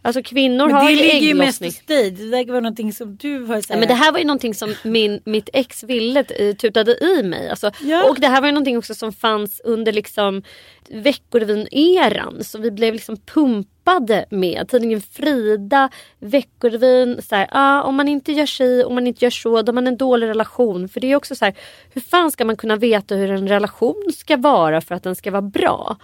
[0.02, 1.70] Alltså kvinnor Men har det ju ligger ju mest ägglossning.
[1.70, 2.10] hos dig.
[2.10, 3.70] Det där var någonting som du har sagt.
[3.70, 7.22] Ja, men det här var ju någonting som min, mitt ex ville eh, tutade i
[7.22, 7.48] mig.
[7.48, 8.10] Alltså, Ja.
[8.10, 10.42] Och det här var ju någonting också som fanns under liksom
[10.88, 12.44] Veckorevyn-eran.
[12.44, 14.68] Så vi blev liksom pumpade med.
[14.68, 17.22] Tidningen Frida, Veckorevyn.
[17.22, 19.74] Så här, ah, om man inte gör si, om man inte gör så, då har
[19.74, 20.88] man en dålig relation.
[20.88, 21.54] För det är också så här,
[21.92, 25.30] hur fan ska man kunna veta hur en relation ska vara för att den ska
[25.30, 25.96] vara bra?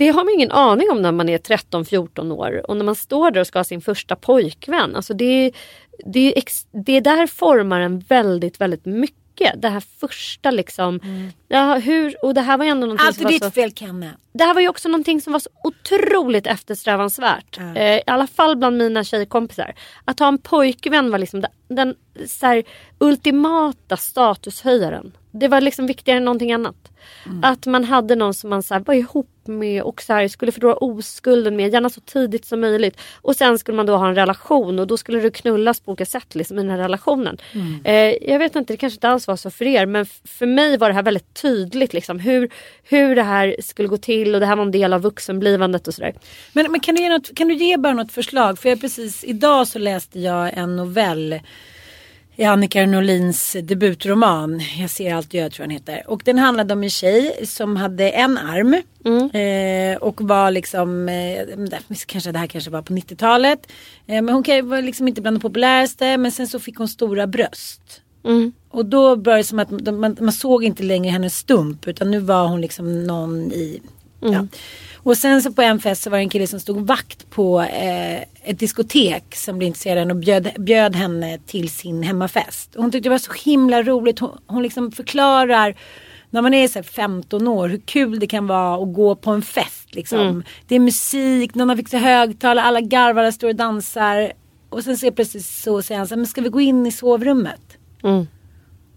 [0.00, 3.30] Det har man ingen aning om när man är 13-14 år och när man står
[3.30, 4.96] där och ska ha sin första pojkvän.
[4.96, 5.52] Alltså det, är-
[6.04, 6.34] det,
[6.72, 9.62] det där formar en väldigt, väldigt mycket.
[9.62, 11.00] Det här första liksom.
[11.48, 13.72] Ja, hur, och det här var ju ändå någonting Allt som var ditt så, fel
[13.72, 14.10] Kenne.
[14.32, 17.58] Det här var ju också någonting som var så otroligt eftersträvansvärt.
[17.58, 19.74] Eh, I alla fall bland mina tjejkompisar.
[20.04, 21.94] Att ha en pojkvän var liksom den, den
[22.28, 22.64] så här,
[22.98, 25.12] ultimata statushöjaren.
[25.30, 26.89] Det var liksom viktigare än någonting annat.
[27.42, 30.52] Att man hade någon som man så här, var ihop med och så här, skulle
[30.52, 33.00] förlora oskulden med, gärna så tidigt som möjligt.
[33.22, 36.06] Och sen skulle man då ha en relation och då skulle det knullas på olika
[36.06, 37.38] sätt liksom, i den här relationen.
[37.84, 40.76] Eh, jag vet inte, det kanske inte alls var så för er men för mig
[40.76, 42.50] var det här väldigt tydligt liksom, hur,
[42.82, 45.94] hur det här skulle gå till och det här var en del av vuxenblivandet och
[45.94, 46.14] sådär.
[46.52, 48.58] Men, men kan, du ge något, kan du ge bara något förslag?
[48.58, 51.40] För jag precis idag så läste jag en novell
[52.36, 54.62] i Annika Norlins debutroman.
[54.78, 56.10] Jag ser allt jag tror jag den heter.
[56.10, 58.82] Och den handlade om en tjej som hade en arm.
[59.34, 63.66] Eh, och var liksom, eh, kanske det här kanske var på 90-talet.
[64.06, 66.16] Eh, men hon var liksom inte bland de populäraste.
[66.16, 68.02] Men sen så fick hon stora bröst.
[68.24, 68.52] Mm.
[68.70, 72.18] Och då var det som att man, man såg inte längre hennes stump utan nu
[72.18, 73.80] var hon liksom någon i...
[74.22, 74.34] Mm.
[74.34, 74.46] Ja.
[75.02, 77.60] Och sen så på en fest så var det en kille som stod vakt på
[77.60, 82.74] eh, ett diskotek som blev intresserad av henne och bjöd, bjöd henne till sin hemmafest.
[82.74, 84.18] Och hon tyckte det var så himla roligt.
[84.18, 85.74] Hon, hon liksom förklarar
[86.30, 89.30] när man är så här 15 år hur kul det kan vara att gå på
[89.30, 89.94] en fest.
[89.94, 90.42] Liksom.
[90.68, 94.32] Det är musik, någon har fixat högtalare, alla garvar, alla står och dansar.
[94.70, 96.92] Och sen ser plötsligt så säger han så här, men ska vi gå in i
[96.92, 97.78] sovrummet?
[98.02, 98.26] Mm.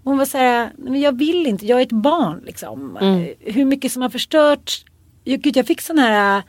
[0.03, 2.97] Hon var så här, "Nej, men jag vill inte, jag är ett barn liksom.
[3.39, 4.85] Hur mycket som har förstörts.
[5.24, 6.43] Jag, gud, jag fick sån här äh,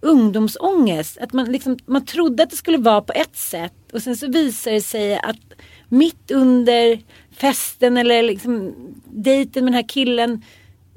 [0.00, 1.18] ungdomsångest.
[1.18, 4.28] Att man, liksom, man trodde att det skulle vara på ett sätt och sen så
[4.30, 5.52] visar det sig att
[5.88, 7.00] mitt under
[7.36, 10.42] festen eller liksom dejten med den här killen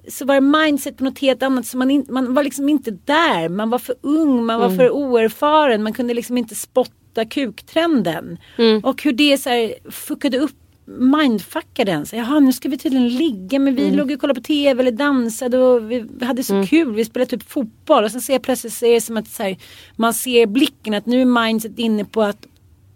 [0.08, 1.66] så var det mindset på något helt annat.
[1.66, 3.50] Så man, in, man var liksom inte där.
[3.50, 5.84] Man var för ung, man var för oerfaren.
[5.84, 8.38] Man kunde liksom inte spotta kuktrenden.
[8.84, 10.56] Och hur det så här fuckade upp
[10.86, 12.06] mindfuckade en.
[12.06, 13.60] Så, Jaha, nu ska vi tydligen ligga.
[13.60, 16.94] Men vi låg och kollade på tv eller dansade och vi vi hade så kul.
[16.96, 18.04] Vi spelade typ fotboll.
[18.04, 19.58] Och sen ser jag plötsligt så är det som att så här,
[19.96, 22.48] man ser blicken att nu är mindset inne på att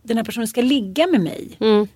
[0.04, 1.58] den här personen ska ligga med mig.
[1.60, 1.88] Mm.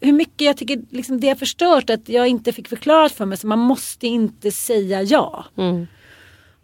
[0.00, 3.38] Hur mycket jag tycker liksom det har förstört att jag inte fick förklarat för mig.
[3.38, 5.44] Så man måste inte säga ja.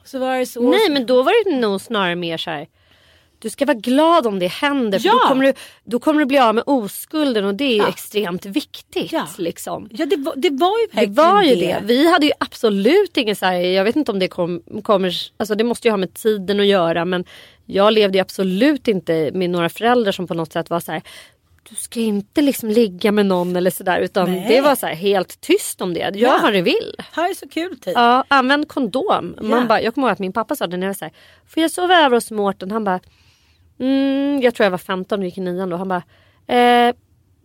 [0.01, 0.61] Och så så.
[0.61, 0.71] Mm.
[0.71, 2.67] Nej men då var det nog snarare mer så här.
[3.47, 5.13] Du ska vara glad om det händer för Ja.
[5.13, 5.53] då, kommer du,
[5.85, 7.89] då kommer du bli av med oskulden och det är ju Ja.
[7.89, 9.13] extremt viktigt.
[9.13, 9.27] Ja.
[9.39, 9.89] Liksom.
[9.93, 11.81] Ja det var, det var ju Det verkligen var ju det.
[11.85, 15.55] Vi hade ju absolut ingen så här, jag vet inte om det kom, kommer, alltså
[15.55, 17.25] det måste ju ha med tiden att göra men
[17.67, 21.03] jag levde absolut inte med några föräldrar som på något sätt var så här
[21.69, 24.45] du ska inte liksom ligga med någon eller sådär utan Nej.
[24.49, 26.01] det var så helt tyst om det.
[26.01, 26.39] Gör Ja.
[26.43, 26.95] vad du vill.
[27.13, 27.93] Här är så kul typ.
[27.95, 29.35] Ja, använd kondom.
[29.43, 29.67] Man Ja.
[29.67, 31.13] bara, jag kommer ihåg att min pappa sa det när jag var så här,
[31.49, 32.71] får jag sova över hos Mårten?
[32.71, 33.01] Han bara,
[33.79, 35.77] mm, jag tror jag var 15 och gick i nian då.
[35.77, 36.03] Han bara,
[36.47, 36.95] eh,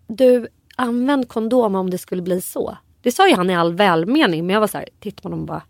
[0.08, 2.78] du använd kondom om det skulle bli så.
[3.02, 5.40] Det sa ju han i all välmening men jag var så här, tittade på honom
[5.40, 5.64] och bara,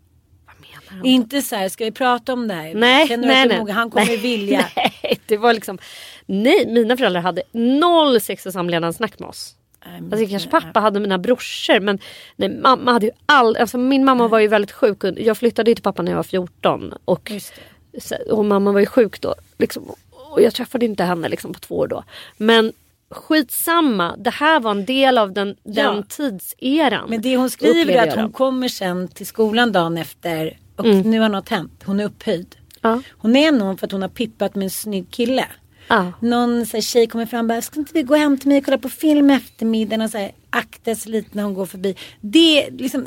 [0.46, 1.04] vad menar han?
[1.04, 2.74] Inte så här, ska vi prata om det här?
[2.74, 3.72] Nej, Känner du nej, nej.
[3.74, 4.66] han kommer nej, vilja.
[4.76, 5.78] Nej, det var liksom,
[6.26, 9.56] nej, mina föräldrar hade noll sex och samlevnadssnack med oss.
[10.12, 11.98] Alltså kanske pappa hade mina brorsor men
[12.36, 15.04] nej, mamma hade ju all, alltså min mamma var ju väldigt sjuk.
[15.16, 17.32] Jag flyttade ju till pappa när jag var 14 och,
[18.30, 19.34] och mamma var ju sjuk då.
[19.58, 19.94] Liksom,
[20.32, 22.04] och jag träffade inte henne liksom, på två år då.
[22.36, 22.72] Men
[23.10, 26.02] skitsamma, det här var en del av den, den Ja.
[26.08, 27.10] tidseran.
[27.10, 31.10] Men det hon skriver är att hon kommer sen till skolan dagen efter och Mm.
[31.10, 31.82] nu har något hänt.
[31.84, 32.56] Hon är upphöjd.
[32.80, 33.02] Ja.
[33.10, 35.44] Hon är någon för att hon har pippat med en snygg kille.
[35.88, 36.12] Ja.
[36.20, 38.58] Någon så här, tjej kommer fram och bara, ska inte vi gå hem till mig
[38.58, 41.66] och kolla på film i eftermiddagen och så här, akta sig lite när hon går
[41.66, 41.96] förbi.
[42.20, 43.06] Det liksom,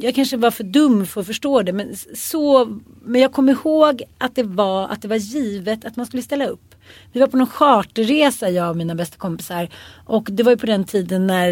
[0.00, 4.02] jag kanske var för dum för att förstå det men så, men jag kommer ihåg
[4.18, 6.74] att det var, att det var givet att man skulle ställa upp.
[7.12, 9.68] Vi var på någon charterresa jag och mina bästa kompisar
[10.06, 11.48] och det var ju på den tiden när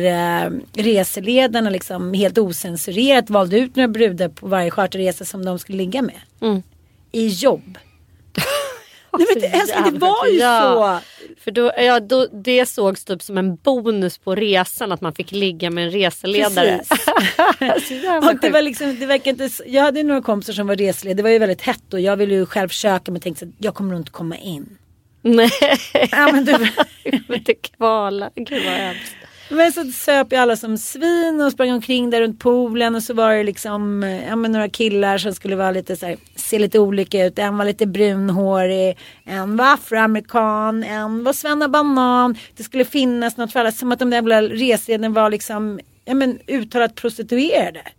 [0.46, 5.78] eh, reseledarna liksom helt osensurerat valde ut några brudar på varje charterresa som de skulle
[5.78, 6.20] ligga med.
[6.40, 6.62] Mm.
[7.12, 7.78] I jobb.
[9.18, 11.00] Nej, men det, älskling, det var ju Ja.
[11.00, 11.34] så.
[11.44, 15.32] För då, ja, då, det sågs typ som en bonus på resan att man fick
[15.32, 16.80] ligga med en reseledare.
[18.30, 21.16] Och det var liksom, det verkar inte, jag hade några kompisar som var reseledare.
[21.16, 23.74] Det var ju väldigt hett och jag ville ju själv försöka men tänkte att jag
[23.74, 24.78] kommer nog inte komma in.
[25.22, 25.50] Nej,
[26.10, 26.68] Ja, men, du,
[27.34, 28.30] inte kvala.
[28.34, 29.16] Gud vad hemskt.
[29.48, 33.14] Men så söp ju alla som svin och sprang omkring där runt poolen och så
[33.14, 36.58] var det liksom eh, ja, men några killar som skulle vara lite så här, se
[36.58, 37.38] lite olika ut.
[37.38, 42.38] En var lite brunhårig, en var afroamerikan, en var svennebanan.
[42.56, 46.14] Det skulle finnas något för alla, som att de där jävla reseledarna var liksom ja,
[46.14, 47.82] men, uttalat prostituerade.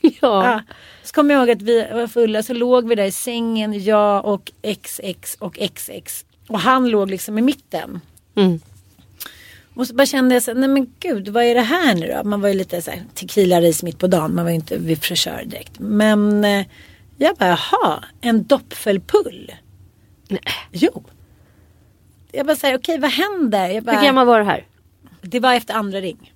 [0.00, 0.10] Ja.
[0.20, 0.60] Ja.
[1.02, 4.24] Så kommer jag ihåg att vi var fulla så låg vi där i sängen jag
[4.24, 6.24] och XX och XX.
[6.48, 8.00] Och han låg liksom i mitten.
[8.36, 8.60] Mm.
[9.76, 12.28] Och så bara kände jag så nej men gud vad är det här nu då?
[12.28, 14.34] Man var ju lite så här tequila-ris mitt på dagen.
[14.34, 15.78] Man var ju inte vid frisör direkt.
[15.78, 16.66] Men eh,
[17.16, 19.52] jag bara, jaha, en doppfelpull.
[20.28, 20.40] Nej.
[20.72, 21.04] Jo.
[22.32, 23.68] Jag bara säger, okej vad händer?
[23.68, 24.66] Jag bara, Hur gammal var det här?
[25.20, 26.32] Det var efter andra ring.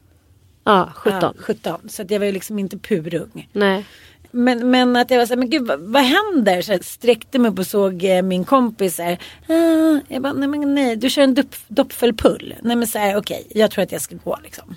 [0.65, 1.19] Ja, 17.
[1.23, 1.89] Ja, 17.
[1.89, 3.49] Så att jag var ju liksom inte purung.
[3.53, 3.85] Nej.
[4.31, 6.63] Men, men att jag var så här, men gud vad, vad händer?
[6.63, 9.19] Så jag sträckte mig upp och såg eh, min kompis här.
[9.49, 12.55] Ah, jag bara, nej men nej, du kör en dopp, doppfelpull.
[12.63, 14.77] Nej men så här, okej, jag tror att jag ska gå liksom.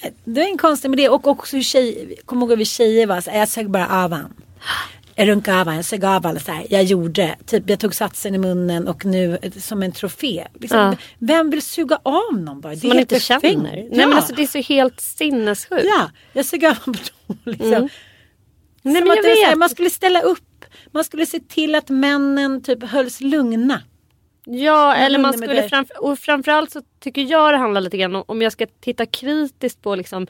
[0.00, 2.64] Eh, det var en konstig med det och också hur tjejer, kommer ihåg hur vi
[2.64, 4.34] tjejer var så här, jag sög bara av han.
[5.18, 6.66] Jag runkade av han, jag sög av alla så här.
[6.70, 10.46] Jag gjorde, typ jag tog satsen i munnen och nu eh, som en trofé.
[10.60, 10.96] Liksom, Ja.
[11.18, 12.74] Vem vill suga av någon bara?
[12.74, 13.40] Det man inte känner.
[13.40, 13.62] befängt.
[13.62, 14.06] Nej Ja.
[14.06, 15.84] men alltså det är så helt sinnessjukt.
[15.84, 17.00] Ja, jag sög av honom
[17.44, 17.72] liksom.
[17.72, 17.88] Mm.
[18.82, 19.58] Nej men jag så här, vet.
[19.58, 20.64] man skulle ställa upp.
[20.92, 23.82] Man skulle se till att männen typ hölls lugna.
[24.44, 28.24] Ja, eller man skulle framför, och framförallt så tycker jag det handlar lite grann om,
[28.26, 30.26] om jag ska titta kritiskt på liksom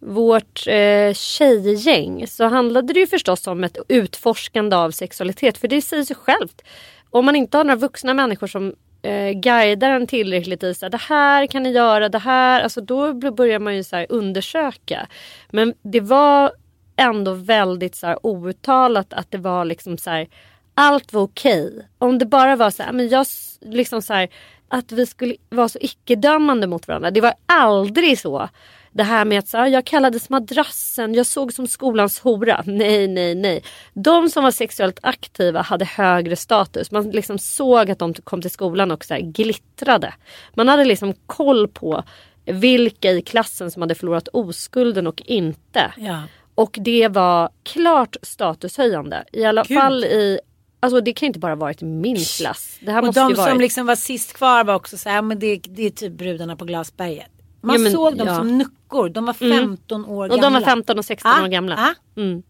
[0.00, 5.82] vårt eh, tjejgäng så handlade det ju förstås om ett utforskande av sexualitet för det
[5.82, 6.62] säger sig självt.
[7.10, 10.90] Om man inte har några vuxna människor som eh, guidar en tillräckligt i så här,
[10.90, 15.06] det här kan ni göra, det här, alltså då börjar man ju så här undersöka.
[15.50, 16.52] Men det var
[16.96, 20.28] ändå väldigt så här outtalat att det var liksom så här
[20.74, 21.88] allt var okej.
[21.98, 23.26] Om det bara var så här, men jag
[23.60, 24.28] liksom så här
[24.68, 27.10] att vi skulle vara så icke-dömande mot varandra.
[27.10, 28.48] Det var aldrig så.
[28.92, 32.62] Det här med att så, här, jag kallades madrassen, jag såg som skolans hora.
[32.66, 33.62] Nej, nej, nej.
[33.92, 36.90] De som var sexuellt aktiva hade högre status.
[36.90, 40.14] Man liksom såg att de kom till skolan och så här glittrade.
[40.54, 42.04] Man hade liksom koll på
[42.44, 45.92] vilka i klassen som hade förlorat oskulden och inte.
[45.96, 46.22] Ja.
[46.54, 49.24] Och det var klart statushöjande.
[49.32, 49.78] I alla Gud.
[49.78, 50.40] fall i
[50.82, 52.78] Alltså det kan inte bara varit min klass.
[52.80, 53.50] Det här Och måste de varit...
[53.50, 56.56] som liksom var sist kvar var också så här, men det, det är typ brudarna
[56.56, 57.30] på Glasberget.
[57.60, 58.36] Man Ja, men, såg dem ja.
[58.36, 59.08] som nuckor.
[59.08, 60.42] De var 15 år Och gamla.
[60.42, 61.76] de var 15 och 16 Ah, år gamla.
[61.76, 62.20] ah.
[62.20, 62.42] Mm.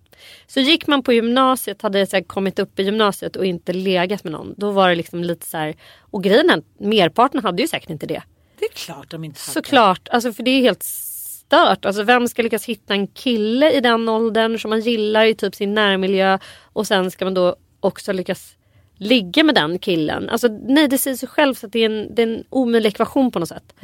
[0.46, 4.24] Så gick man på gymnasiet, hade så här, kommit upp i gymnasiet och inte legat
[4.24, 4.54] med någon.
[4.56, 5.74] Då var det liksom lite så här.
[6.00, 8.22] Och grejen är merparten hade ju säkert inte det.
[8.58, 9.52] Det är klart de inte hade.
[9.52, 11.84] Såklart, alltså för det är helt stört.
[11.84, 15.54] Alltså vem ska lyckas hitta en kille i den åldern som man gillar i typ
[15.54, 16.38] sin närmiljö
[16.72, 18.52] och sen ska man då också lyckas
[18.96, 20.28] ligga med den killen.
[20.30, 22.88] Alltså nej det säger sig själv så att det är en, det är en omöjlig
[22.88, 23.74] ekvation på något sätt.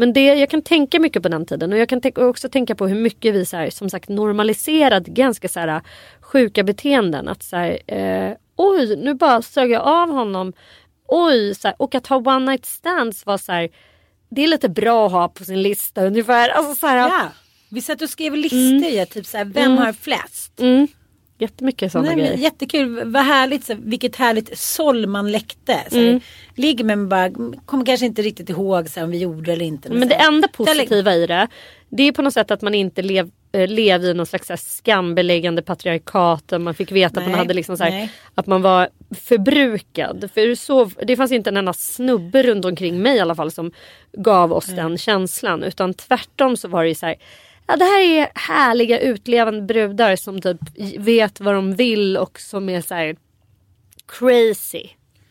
[0.00, 2.86] Men det, jag kan tänka mycket på den tiden och jag kan också tänka på
[2.86, 5.80] hur mycket vi så här, som sagt normaliserat ganska så här,
[6.20, 7.28] sjuka beteenden.
[7.28, 10.52] Att så här, eh, oj nu bara sög jag av honom.
[11.08, 13.68] Oj, så här, och att ha one night stands var så här,
[14.30, 16.48] det är lite bra att ha på sin lista ungefär.
[16.48, 17.28] Alltså så här, Ja.
[17.68, 20.60] Vi satt och skrev listor i typ så här, vem har flest?
[20.60, 20.88] mm,
[21.40, 22.36] jättemycket sådana Nej, grejer.
[22.36, 25.78] jättekul, vad härligt, så, vilket härligt såll man läckte.
[25.90, 26.20] Så, Mm.
[26.54, 27.30] Ligger med bara,
[27.66, 29.92] kommer kanske inte riktigt ihåg så, om vi gjorde eller inte.
[29.92, 31.48] Men det enda positiva i det,
[31.88, 34.56] det är på något sätt att man inte lev, eh, lev i någon slags här
[34.56, 36.52] skambeläggande patriarkat.
[36.60, 38.10] Man fick veta att man Nej, hade liksom så här, nej.
[38.34, 38.88] att man var
[39.20, 40.30] förbrukad.
[40.34, 43.72] För så, det fanns inte en enda snubbe runt omkring mig i alla fall som
[44.12, 45.62] gav oss den känslan.
[45.62, 47.16] Utan tvärtom så var det så här,
[47.70, 50.58] ja det här är härliga utlevande brudar som typ
[50.98, 53.16] vet vad de vill och som är så här
[54.06, 54.88] crazy.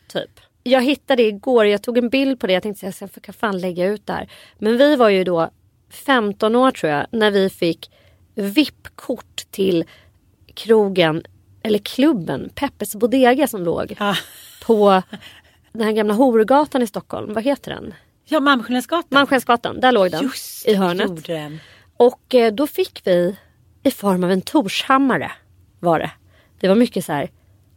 [0.08, 0.30] Typ.
[0.64, 2.54] Jag hittade igår, jag tog en bild på det.
[2.54, 4.30] Jag tänkte att jag kan fan lägga ut det här.
[4.60, 5.50] Men vi var ju då
[5.90, 7.92] 15 år tror jag när vi fick
[8.36, 9.86] VIP-kort till
[10.54, 11.24] krogen
[11.64, 14.16] eller klubben Peppes Bodega som låg Ja,
[14.66, 15.04] på
[15.72, 17.34] den här gamla Horgatan i Stockholm.
[17.34, 17.94] Vad heter den?
[18.26, 19.08] ja Malmskillnadsgatan.
[19.10, 19.80] Manskensgatan.
[19.80, 21.10] Där låg den Just i hörnet.
[21.10, 21.60] gjorde den.
[22.00, 23.36] Och eh, då fick vi
[23.84, 25.32] i form av en Torshammare
[25.80, 26.12] var det.
[26.60, 27.30] Det var mycket så här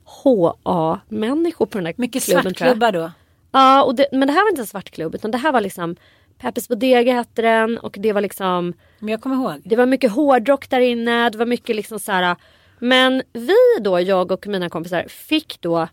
[0.04, 2.56] HA-människor på den här Mycket klubben jag.
[2.56, 3.12] svartklubbar då.
[3.52, 5.96] Ja, och det, men det här var inte en svartklubb utan det här var liksom
[6.38, 9.60] Peppes Bodega hette den och det var liksom Men jag kommer ihåg.
[9.64, 12.36] Det var mycket hårdrock där inne, det var mycket liksom så här.
[12.78, 15.88] Men vi då, jag och mina kompisar, fick då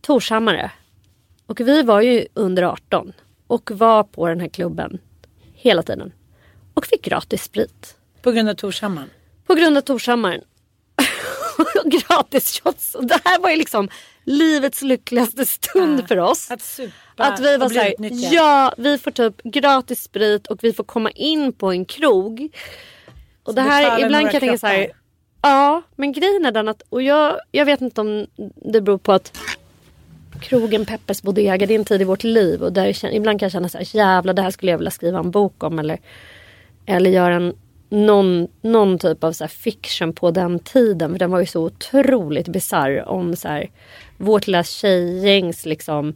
[0.00, 0.70] Torshammare.
[1.46, 3.12] Och vi var ju under 18
[3.46, 4.98] och var på den här klubben
[5.54, 6.12] hela tiden.
[6.82, 7.96] Och fick gratis sprit.
[8.22, 9.10] På grund av Torshammaren.
[9.46, 10.40] På grund av Torshammaren.
[11.84, 12.96] Och gratis shots.
[13.00, 13.88] Det här var ju liksom
[14.24, 16.50] livets lyckligaste stund för oss.
[16.50, 17.94] Att supa Att vi var såhär,
[18.34, 22.48] ja vi får typ gratis sprit och vi får komma in på en krog.
[23.42, 24.84] Och det här, ibland kan jag tänka så här.
[24.84, 24.98] kroppar.
[25.42, 28.26] Ja, men grejen är den att, och jag, jag vet inte om
[28.56, 29.38] det beror på att
[30.40, 33.52] krogen Peppes Bodega, det är en tid i vårt liv och där ibland kan jag
[33.52, 35.98] känna så här, jävlar det här skulle jag vilja skriva en bok om eller,
[36.86, 37.54] eller göra en,
[37.88, 41.10] någon, någon typ av så här fiction på den tiden.
[41.10, 43.70] För den var ju så otroligt bisarr om så här,
[44.16, 46.14] vårt lilla tjejgängs liksom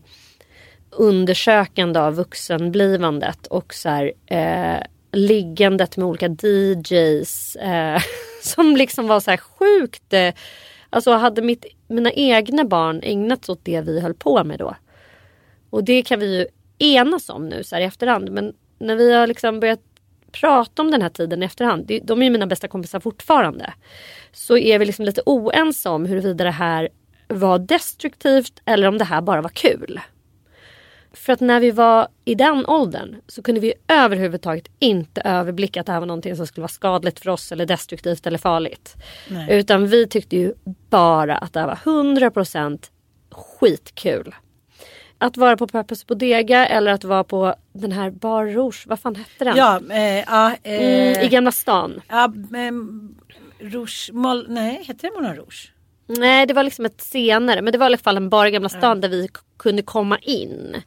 [0.90, 8.00] undersökande av vuxenblivandet och så här, eh, liggandet med olika DJs eh,
[8.42, 10.12] som liksom var så här sjukt.
[10.12, 10.34] Eh,
[10.90, 14.76] alltså hade mitt, mina egna barn ägnat sig åt det vi höll på med då.
[15.70, 16.46] Och det kan vi ju
[16.78, 18.30] enas om nu så här i efterhand.
[18.30, 19.80] Men när vi har liksom börjat
[20.40, 21.90] prata om den här tiden i efterhand.
[22.02, 23.72] De är ju mina bästa kompisar fortfarande.
[24.32, 26.88] Så är vi liksom lite oense om huruvida det här
[27.28, 30.00] var destruktivt eller om det här bara var kul.
[31.12, 35.86] För att när vi var i den åldern så kunde vi överhuvudtaget inte överblicka att
[35.86, 38.96] det här var någonting som skulle vara skadligt för oss eller destruktivt eller farligt.
[39.48, 40.54] Utan vi tyckte ju
[40.90, 42.90] bara att det här var 100%
[43.30, 44.34] skitkul.
[45.18, 49.14] Att vara på Peppers Bodega eller att vara på den här Bar Rouge, vad fan
[49.16, 49.56] hette den?
[49.56, 52.00] Ja, eh, eh, Mm, I Gamla stan.
[52.08, 53.14] ja ehm,
[53.60, 55.72] Rouge, Mol, nej heter det Moulin Rouge?
[56.06, 58.50] Nej det var liksom ett senare men det var i alla fall en bar i
[58.50, 60.82] Gamla stan där vi kunde komma in.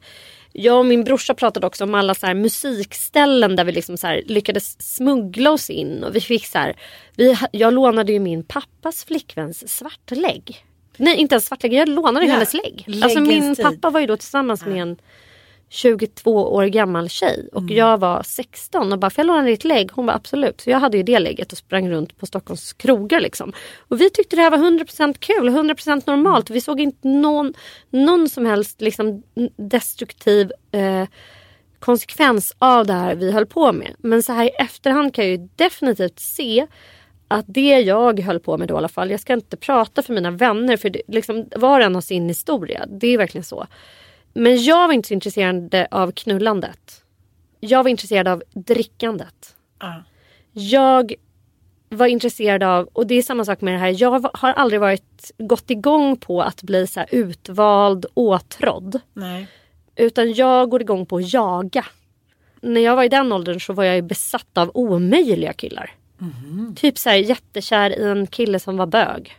[0.52, 4.20] Jag och min brorsa pratade också om alla så här musikställen där vi liksom så
[4.26, 6.04] lyckades smuggla oss in.
[6.04, 6.76] Och vi fick så här,
[7.16, 10.64] vi, jag lånade ju min pappas flickväns svartlägg.
[10.96, 12.86] Nej inte ens svartlägg, jag lånade Ja, hennes lägg.
[13.02, 13.64] Alltså min tid.
[13.64, 14.96] pappa var ju då tillsammans med en
[15.72, 19.90] 22 år gammal tjej och jag var 16 och bara får jag låna ditt lägg?
[19.92, 20.60] Hon var absolut.
[20.60, 23.52] Så jag hade ju det lägget och sprang runt på Stockholms krogar liksom.
[23.78, 26.50] Och vi tyckte det här var 100% kul, 100% normalt.
[26.50, 27.54] Vi såg inte någon,
[27.90, 29.22] någon som helst liksom
[29.56, 31.04] destruktiv eh,
[31.78, 33.94] konsekvens av det här vi höll på med.
[33.98, 36.66] Men så här i efterhand kan jag ju definitivt se
[37.30, 40.14] att det jag höll på med då i alla fall, jag ska inte prata för
[40.14, 42.86] mina vänner för det, liksom, var och en har sin historia.
[42.86, 43.66] Det är verkligen så.
[44.32, 47.02] Men jag var inte så intresserad av knullandet.
[47.60, 49.56] Jag var intresserad av drickandet.
[49.80, 50.02] Ja.
[50.52, 51.14] Jag
[51.88, 55.30] var intresserad av, och det är samma sak med det här, jag har aldrig varit
[55.38, 59.00] gått igång på att bli så utvald, åtrådd.
[59.12, 59.46] Nej.
[59.96, 61.84] Utan jag går igång på att jaga.
[62.60, 65.94] När jag var i den åldern så var jag besatt av omöjliga killar.
[66.76, 69.36] Typ så här jättekär i en kille som var bög.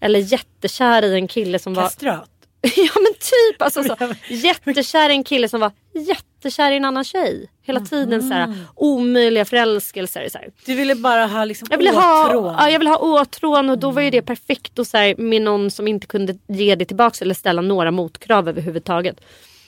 [0.00, 1.82] Eller jättekär i en kille som var...
[1.82, 2.30] Kastrat.
[2.62, 3.96] ja men typ alltså så.
[4.34, 7.48] Jättekär i en kille som var jättekär i en annan tjej.
[7.62, 10.28] Hela tiden så här omöjliga förälskelser.
[10.28, 10.50] Så här.
[10.66, 12.54] Du ville bara ha liksom Jag ville ha, åtrå.
[12.58, 15.42] ja, jag ville ha åtrån och då var ju det perfekt och så här, med
[15.42, 19.20] någon som inte kunde ge det tillbaka eller ställa några motkrav överhuvudtaget.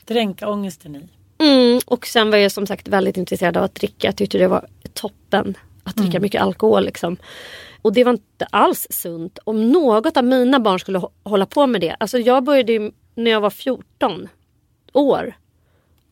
[0.07, 1.09] Dränka ångesten i.
[1.45, 4.07] Mm, och sen var jag som sagt väldigt intresserad av att dricka.
[4.09, 5.57] Jag tyckte det var toppen
[5.91, 6.85] att dricka mycket alkohol.
[6.85, 7.17] Liksom.
[7.83, 9.39] Och det var inte alls sunt.
[9.45, 11.97] Om något av mina barn skulle hå- hålla på med det.
[12.01, 14.29] Alltså jag började när jag var 14
[14.93, 15.35] år.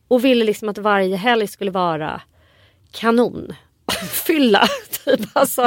[0.07, 2.21] Och ville liksom att varje helg skulle vara
[2.91, 3.53] kanon.
[4.25, 4.67] Fylla.
[5.05, 5.19] Typ.
[5.33, 5.61] Alltså,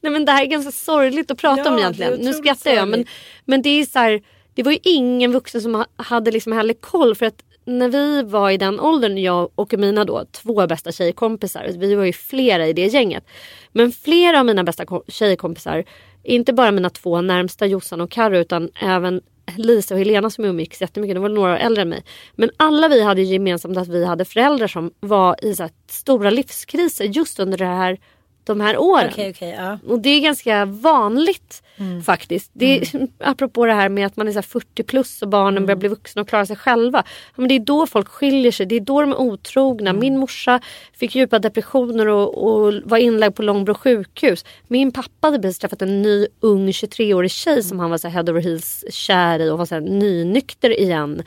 [0.00, 2.12] nej men det här är ganska sorgligt att prata Ja, om egentligen.
[2.20, 3.04] Nu skrattar jag men,
[3.44, 4.22] men det är så här,
[4.54, 8.22] det var ju ingen vuxen som ha- hade liksom heller koll för att när vi
[8.22, 12.66] var i den åldern, jag och mina då två bästa tjejkompisar, vi var ju flera
[12.66, 13.24] i det gänget.
[13.72, 15.84] Men flera av mina bästa ko- tjejkompisar,
[16.22, 19.20] inte bara mina två närmsta Jossan och Karo utan även
[19.56, 22.04] Lisa och Helena som umgicks jättemycket, de var några år äldre än mig.
[22.34, 27.04] Men alla vi hade gemensamt att vi hade föräldrar som var i så stora livskriser
[27.04, 27.98] just under det här,
[28.44, 29.10] de här åren.
[29.12, 29.78] Okej okej ja.
[29.88, 31.62] Och det är ganska vanligt
[32.04, 32.50] faktiskt.
[32.52, 35.66] Det är, Apropå det här med att man är så här 40 plus och barnen
[35.66, 37.02] börjar bli vuxna och klara sig själva.
[37.06, 39.92] Ja, Men det är då folk skiljer sig, det är då de är otrogna.
[39.92, 40.60] Min morsa
[40.92, 44.44] fick djupa depressioner och, och var inlagd på Långbro sjukhus.
[44.68, 48.22] Min pappa hade precis träffat en ny ung 23-årig tjej som han var så head
[48.22, 51.22] over heels kär i och var så här nynykter igen.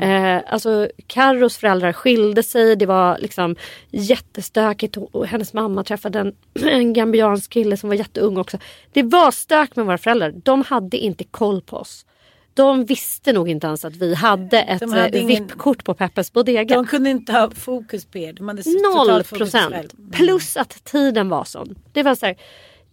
[0.00, 3.56] Eh, alltså Carros föräldrar skilde sig, det var liksom
[3.90, 6.34] jättestökigt och, och hennes mamma träffade en,
[6.68, 8.58] en gambiansk kille som var jätteung också.
[8.92, 10.30] Det var stök med våra föräldrar.
[10.44, 12.06] De hade inte koll på oss.
[12.54, 16.32] De visste nog inte ens att vi hade ett hade eh, ingen- VIP-kort på Peppes
[16.32, 16.74] Bodega.
[16.76, 18.32] De kunde inte ha fokus på er.
[18.32, 18.62] De hade
[18.94, 19.74] Noll procent.
[19.74, 19.88] själv.
[20.12, 21.74] Plus att tiden var sån.
[21.92, 22.36] Det var så här,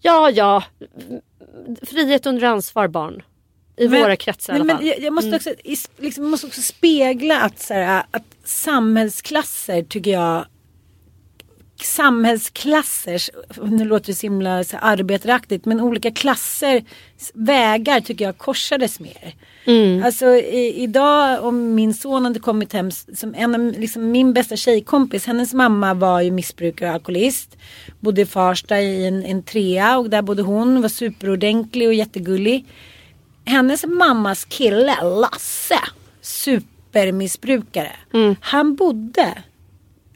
[0.02, 0.64] ja ja,
[1.84, 3.24] frihet under ansvar barn.
[3.78, 4.84] I Men- våra kretsar i men, alla fall.
[4.88, 4.94] Mm.
[4.98, 10.12] jag, jag måste också, is- liksom, måste också spegla att, så här, att samhällsklasser tycker
[10.12, 10.46] jag
[11.84, 13.30] samhällsklassers,
[13.64, 16.84] nu låter det så himla så arbetaraktigt, men olika klasser
[17.34, 19.36] vägar tycker jag korsades mer.
[19.66, 20.04] Mm.
[20.04, 24.56] Alltså i, idag om min son hade kommit hem som en av liksom, min bästa
[24.56, 27.58] tjejkompis, hennes mamma var ju missbrukare och alkoholist.
[28.00, 32.66] Bodde i Farsta i en, en trea och där bodde hon, var superordentlig och jättegullig.
[33.46, 35.80] Hennes mammas kille, Lasse,
[36.22, 37.92] supermissbrukare.
[38.42, 39.44] Han bodde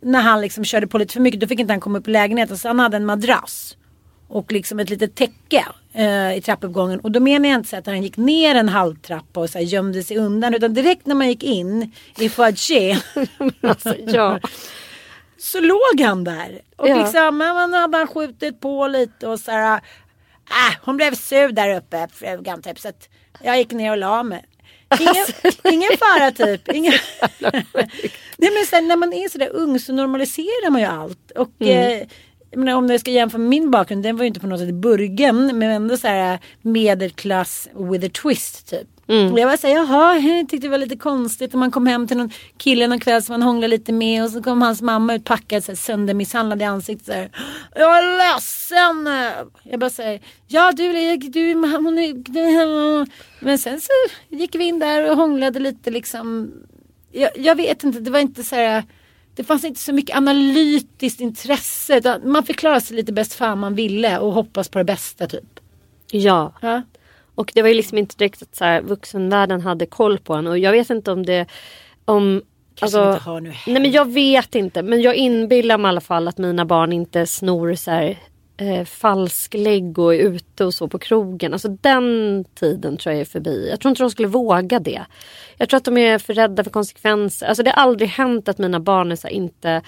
[0.06, 2.12] när han liksom körde på lite för mycket, då fick inte han komma upp i
[2.12, 2.58] lägenheten.
[2.58, 3.78] Så han hade en madrass.
[4.28, 7.00] Och liksom ett litet täcke eh, i trappuppgången.
[7.00, 9.66] Och då menar jag inte så att han gick ner en halvtrappa och så här
[9.66, 10.54] gömde sig undan.
[10.54, 12.98] Utan direkt när man gick in i foajé
[13.62, 14.40] Alltså, ja.
[15.38, 16.62] så låg han där.
[16.76, 16.96] Och Ja.
[16.98, 19.76] liksom, men hade han skjutit på lite och så här.
[20.50, 22.80] Äh, hon blev sur där uppe frugan typ.
[22.80, 23.10] Så att
[23.44, 24.46] jag gick ner och la mig.
[25.00, 25.26] Ingen,
[25.74, 26.72] ingen fara typ.
[26.74, 26.94] Ingen...
[28.38, 31.32] Nej, men sen, när man är sådär ung så normaliserar man ju allt.
[31.32, 32.02] Och Mm.
[32.02, 32.08] eh,
[32.58, 34.74] menar, om jag ska jämföra med min bakgrund, den var ju inte på något sätt
[34.74, 35.46] burgen.
[35.60, 38.88] Men ändå så här medelklass with a twist typ.
[39.08, 39.38] Mm.
[39.38, 41.54] Jag var såhär, jaha, jag tyckte det var lite konstigt.
[41.54, 44.24] Och man kom hem till någon kille någon kväll som man hånglade lite med.
[44.24, 47.06] Och så kom hans mamma ut packad söndermisshandlad i ansiktet.
[47.06, 47.30] Så här,
[47.76, 49.10] jag är ledsen.
[49.64, 53.06] Jag bara säger, ja du, du, hon är...
[53.46, 53.92] Men sen så
[54.30, 56.54] gick vi in där och hånglade lite liksom.
[57.12, 58.84] Jag, jag vet inte, det var inte så här.
[59.36, 62.20] Det fanns inte så mycket analytiskt intresse.
[62.24, 65.60] Man fick klara sig lite bäst fan man ville och hoppas på det bästa typ.
[66.12, 66.54] ja.
[66.62, 66.82] Ja.
[67.36, 70.48] Och det var ju liksom inte direkt att så här, vuxenvärlden hade koll på en
[70.48, 71.46] och jag vet inte om det
[72.06, 72.42] om
[72.80, 73.20] alltså,
[73.68, 76.94] Nej men jag vet inte men jag inbillar mig i alla fall att mina barn
[76.94, 78.20] inte snor så här,
[78.58, 81.54] eh, falsklägg och är ute och så på krogen.
[81.54, 83.68] Alltså den tiden tror jag är förbi.
[83.70, 85.06] Jag tror inte de skulle våga det.
[85.58, 87.48] Jag tror att de är för rädda för konsekvenser.
[87.48, 89.82] Alltså det har aldrig hänt att mina barn är så här, inte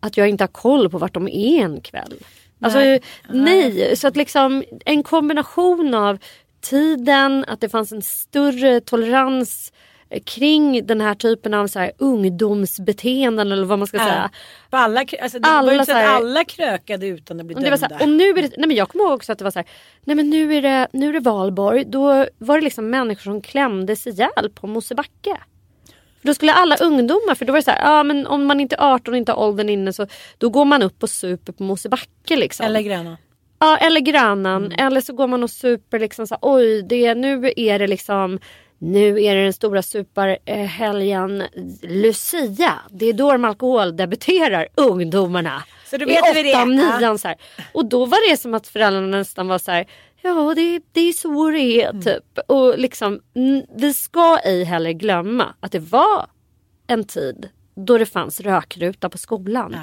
[0.00, 2.14] att jag inte har koll på vart de är en kväll.
[2.60, 3.00] Alltså Nej.
[3.28, 6.18] nej, så att liksom en kombination av
[6.62, 9.72] tiden, att det fanns en större tolerans
[10.10, 14.30] eh, kring den här typen av så här ungdomsbeteenden eller vad man ska säga.
[14.70, 17.46] På alla, alltså det Alla var ju inte så här- att alla krökade utan att
[17.46, 17.96] bli Och, det var så dömda.
[17.96, 19.58] här, och nu är det, nej men jag kommer ihåg också att det var så
[19.58, 19.66] här,
[20.04, 21.84] nej men nu är det, nu är det valborg.
[21.84, 25.36] Då var det liksom människor som klämdes ihjäl på Mosebacke.
[26.20, 28.60] För Då skulle alla ungdomar, för då var det så här, ja men om man
[28.60, 30.06] inte är 18 och inte har åldern inne så
[30.38, 32.66] då går man upp och super på Mosebacke liksom.
[32.66, 33.16] Eller gröna.
[33.62, 34.64] Ja, eller Grönan.
[34.66, 34.86] Mm.
[34.86, 38.38] Eller så går man och super liksom så oj, det, nu är det liksom
[38.78, 41.42] nu är det den stora superhelgen
[41.82, 42.72] Lucia.
[42.90, 45.62] Det är då de alkoholdebuterar ungdomarna.
[45.90, 46.50] Så då I vet vi det.
[46.52, 46.98] åttan, Ja.
[46.98, 47.36] nian så här.
[47.74, 49.86] Och då var det som att föräldrarna nästan var så här.
[50.22, 52.02] Ja det, det är så det är Mm.
[52.02, 52.38] typ.
[52.48, 53.20] Och liksom
[53.76, 56.26] vi ska ej heller glömma att det var
[56.86, 59.76] en tid då det fanns rökruta på skolan.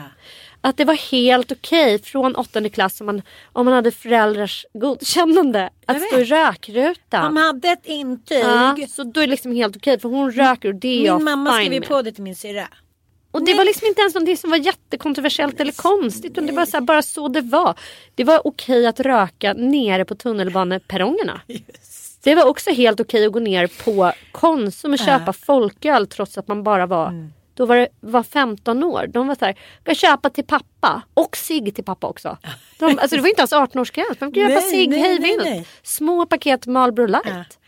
[0.62, 3.22] Att det var helt okej från åttonde klass om man,
[3.54, 7.36] om man hade föräldrars godkännande att Jag stå i rökrutan.
[7.36, 8.44] De hade ett intyg.
[8.44, 11.16] Ja, så då är det liksom helt okej för hon röker och det är jag
[11.16, 12.68] Min mamma fine skrev ju på det till min syrra.
[13.32, 16.32] Och det var liksom inte ens någonting som var jättekontroversiellt eller konstigt.
[16.32, 17.76] Utan det var så här, bara så det var.
[18.16, 21.42] Det var okej att röka nere på tunnelbaneperrongerna.
[22.24, 26.48] Det var också helt okej att gå ner på Konsum och köpa folköl trots att
[26.48, 27.34] man bara var Mm.
[27.60, 29.08] Då var det var 15 år.
[29.08, 32.38] De var så här, ska köpa till pappa och cigg till pappa också.
[32.80, 34.16] De, alltså det var inte ens 18-årsgräns.
[34.20, 35.68] Man fick köpa nej, hej vilt.
[35.84, 37.60] Små paket Marlboro light.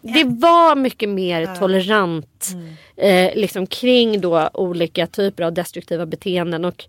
[0.00, 3.28] Det var mycket mer tolerant Mm.
[3.28, 6.64] eh, liksom kring då olika typer av destruktiva beteenden.
[6.64, 6.84] Och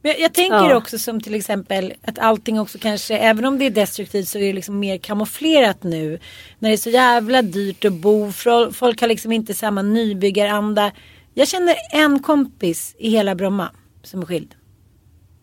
[0.00, 0.76] Men jag, jag tänker Ja.
[0.76, 4.42] också som till exempel att allting också kanske, även om det är destruktivt så är
[4.42, 6.18] det liksom mer kamouflerat nu.
[6.58, 8.32] När det är så jävla dyrt att bo,
[8.72, 10.92] folk har liksom inte samma nybyggaranda.
[11.34, 13.70] Jag känner en kompis i hela Bromma
[14.02, 14.54] som är skild.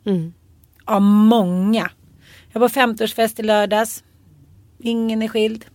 [0.05, 0.33] Mm.
[0.85, 1.89] Av många.
[2.53, 4.03] Jag var på 50-årsfest i lördags.
[4.79, 5.65] Ingen är skild.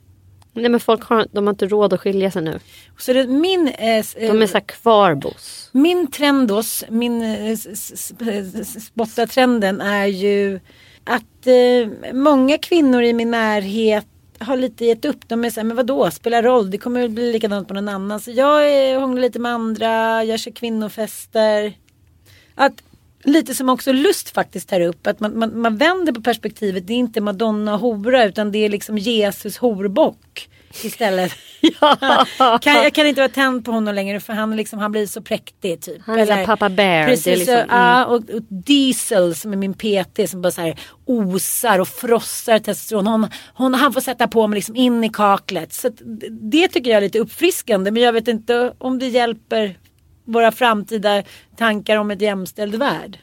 [0.53, 2.59] nej men folk har, de har inte råd att skilja sig nu.
[2.99, 5.71] Så det, min, eh, s- De är så kvarbos.
[5.73, 8.13] Min trendos, min eh, s- s-
[8.55, 10.61] s- spotta trenden är ju
[11.05, 14.07] att eh, många kvinnor i min närhet
[14.39, 15.29] har lite gett upp.
[15.29, 18.21] De är såhär, men vadå, spelar roll, det kommer bli likadant på någon annan.
[18.21, 21.73] Så jag hånglar lite med andra, jag kör kvinnofester.
[22.55, 22.83] Att,
[23.23, 26.87] lite som också Lust faktiskt tar upp, att man, man, man vänder på perspektivet.
[26.87, 30.49] Det är inte Madonna och hora utan det är liksom Jesus horbock
[30.83, 31.33] istället.
[32.61, 35.23] kan, jag kan inte vara tänd på honom längre för han, liksom, han blir så
[35.23, 36.03] präktig typ.
[36.07, 37.69] Han är Papa Bear, Precis, det liksom, så, mm.
[37.71, 42.59] ja, och, och Diesel som är min PT som bara så här osar och frossar
[42.59, 43.07] testosteron.
[43.07, 45.73] Hon, hon, han får sätta på mig liksom in i kaklet.
[45.73, 45.91] Så
[46.31, 49.79] det tycker jag är lite uppfriskande men jag vet inte om det hjälper
[50.25, 51.23] våra framtida
[51.57, 53.19] tankar om ett jämställd värld.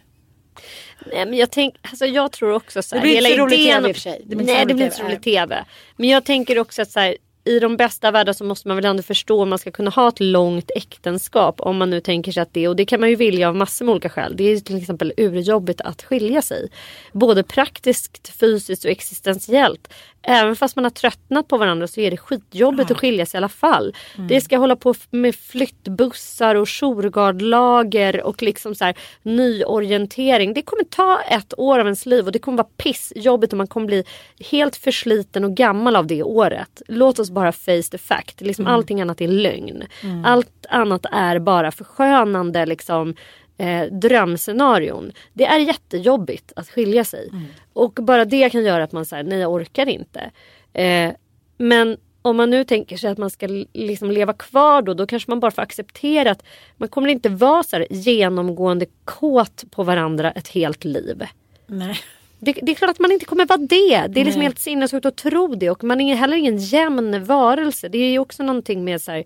[1.05, 3.59] Nej men jag tänk, alltså jag tror också så här, Det blir inte så rolig
[3.59, 4.21] TV i och för sig.
[4.25, 5.65] Det Nej det blir inte så rolig TV.
[5.95, 8.85] Men jag tänker också att så här, i de bästa världar så måste man väl
[8.85, 11.61] ändå förstå om man ska kunna ha ett långt äktenskap.
[11.61, 13.85] Om man nu tänker sig att det, och det kan man ju vilja av massor
[13.85, 14.35] med olika skäl.
[14.37, 16.69] Det är till exempel urjobbigt att skilja sig.
[17.13, 19.93] Både praktiskt, fysiskt och existentiellt.
[20.23, 23.39] Även fast man har tröttnat på varandra så är det skitjobbigt att skilja sig i
[23.39, 23.95] alla fall.
[24.29, 30.53] Det ska hålla på med flyttbussar och jourgardlager och liksom så här nyorientering.
[30.53, 33.67] Det kommer ta ett år av ens liv och det kommer vara pissjobbigt och man
[33.67, 34.03] kommer bli
[34.51, 36.81] helt försliten och gammal av det året.
[36.87, 38.41] Låt oss bara face the fact.
[38.41, 39.83] Liksom Allting annat är lögn.
[40.25, 43.15] Allt annat är bara förskönande liksom
[43.57, 45.11] eh, drömscenarion.
[45.33, 47.29] Det är jättejobbigt att skilja sig.
[47.73, 50.31] Och bara det kan göra att man säger nej jag orkar inte.
[50.73, 51.11] Eh,
[51.57, 55.31] men om man nu tänker sig att man ska liksom leva kvar då, då kanske
[55.31, 56.43] man bara får acceptera att
[56.77, 61.23] man kommer inte vara så här genomgående kåt på varandra ett helt liv.
[61.67, 61.97] Nej.
[62.43, 64.07] Det, det är klart att man inte kommer vara det.
[64.07, 65.69] Det är liksom helt sinnessjukt att tro det.
[65.69, 67.89] Och man är heller ingen jämn varelse.
[67.89, 69.23] Det är ju också någonting med så här,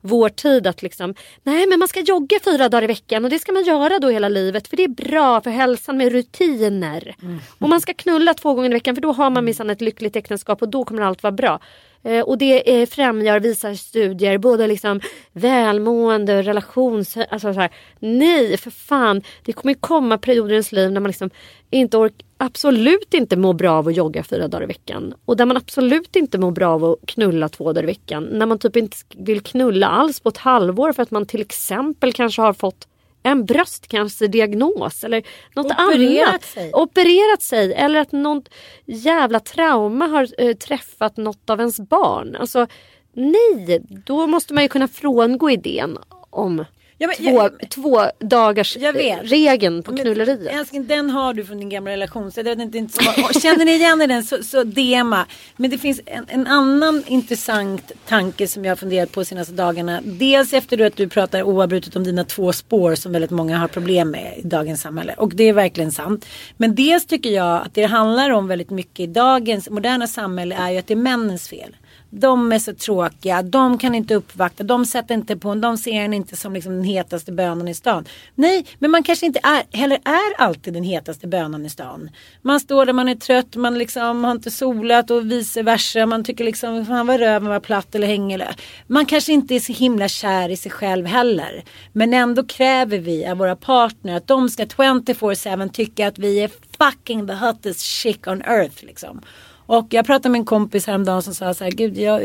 [0.00, 3.38] vår tid att liksom, nej men man ska jogga fyra dagar i veckan och det
[3.38, 7.14] ska man göra då hela livet för det är bra för hälsan med rutiner.
[7.58, 10.16] Och man ska knulla två gånger i veckan för då har man minsann ett lyckligt
[10.16, 11.60] äktenskap och då kommer allt vara bra.
[12.08, 15.00] Eh, och det eh, främjar, visar studier, både liksom
[15.32, 17.16] välmående, relations...
[17.16, 19.22] Alltså så här, nej, för fan.
[19.44, 21.30] Det kommer komma perioder i ens liv när man liksom
[21.70, 25.14] inte ork, absolut inte mår bra av att jogga fyra dagar i veckan.
[25.24, 28.24] Och där man absolut inte mår bra av att knulla två dagar i veckan.
[28.24, 32.12] När man typ inte vill knulla alls på ett halvår för att man till exempel
[32.12, 32.87] kanske har fått
[33.22, 35.22] en bröstcancerdiagnos eller
[35.54, 36.44] något Opererat annat.
[36.44, 36.70] sig.
[36.72, 37.74] Opererat sig.
[37.74, 38.48] Eller att något
[38.86, 42.36] jävla trauma har eh, träffat något av ens barn.
[42.36, 42.66] Alltså
[43.12, 45.98] nej, då måste man ju kunna frångå idén
[46.30, 46.64] om
[47.00, 47.24] Ja, men två,
[47.60, 48.76] jag- två dagars
[49.22, 50.40] regeln på knulleriet.
[50.46, 52.32] Älskling, den har du från din gamla relation.
[52.32, 55.26] Så jag vet inte, inte så, känner ni igen den så, så DMa.
[55.56, 59.52] Men det finns en, en annan intressant tanke som jag har funderat på de senaste
[59.52, 60.00] dagarna.
[60.04, 64.10] Dels efter att du pratar oavbrutet om dina två spår som väldigt många har problem
[64.10, 65.14] med i dagens samhälle.
[65.14, 66.26] Och det är verkligen sant.
[66.56, 70.70] Men dels tycker jag att det handlar om väldigt mycket i dagens moderna samhälle är
[70.70, 71.76] ju att det är männens fel.
[72.10, 75.92] De är så tråkiga, de kan inte uppvakta, de sätter inte på en, de ser
[75.92, 78.04] en inte som liksom den hetaste bönan i stan.
[78.34, 82.10] Nej, men man kanske inte är, heller är alltid den hetaste bönan i stan.
[82.42, 86.06] Man står där man är trött, man liksom har inte solat och vice versa.
[86.06, 88.56] Man tycker liksom, fan vad röven var platt eller hänger.
[88.86, 91.64] Man kanske inte är så himla kär i sig själv heller.
[91.92, 96.50] Men ändå kräver vi av våra partner att de ska 24-7 tycka att vi är
[96.78, 99.20] fucking the hottest chick on earth liksom.
[99.68, 102.22] Och jag pratade med en kompis häromdagen som sa så här, gud, jag,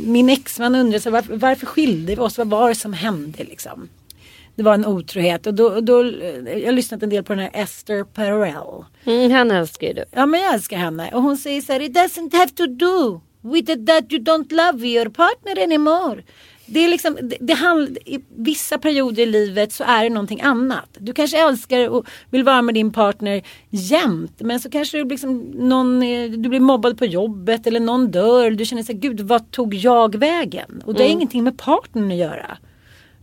[0.00, 2.38] min exman undrade så här, varför, varför skilde vi oss?
[2.38, 3.88] Vad var det som hände liksom?
[4.54, 7.42] Det var en otrohet och då, då eh, jag har lyssnat en del på den
[7.42, 8.84] här Esther Perel.
[9.04, 10.04] Mm, henne älskar ju du.
[10.10, 13.20] Ja men jag älskar henne och hon säger så här, it doesn't have to do
[13.40, 16.22] with it that you don't love your partner anymore.
[16.66, 20.40] Det är liksom, det, det handl, i vissa perioder i livet så är det någonting
[20.40, 20.96] annat.
[20.98, 24.40] Du kanske älskar och vill vara med din partner jämt.
[24.40, 26.00] Men så kanske du, liksom, någon,
[26.42, 28.50] du blir mobbad på jobbet eller någon dör.
[28.50, 30.82] Du känner så här, gud vad tog jag vägen?
[30.84, 32.58] Och det har ingenting med partnern att göra.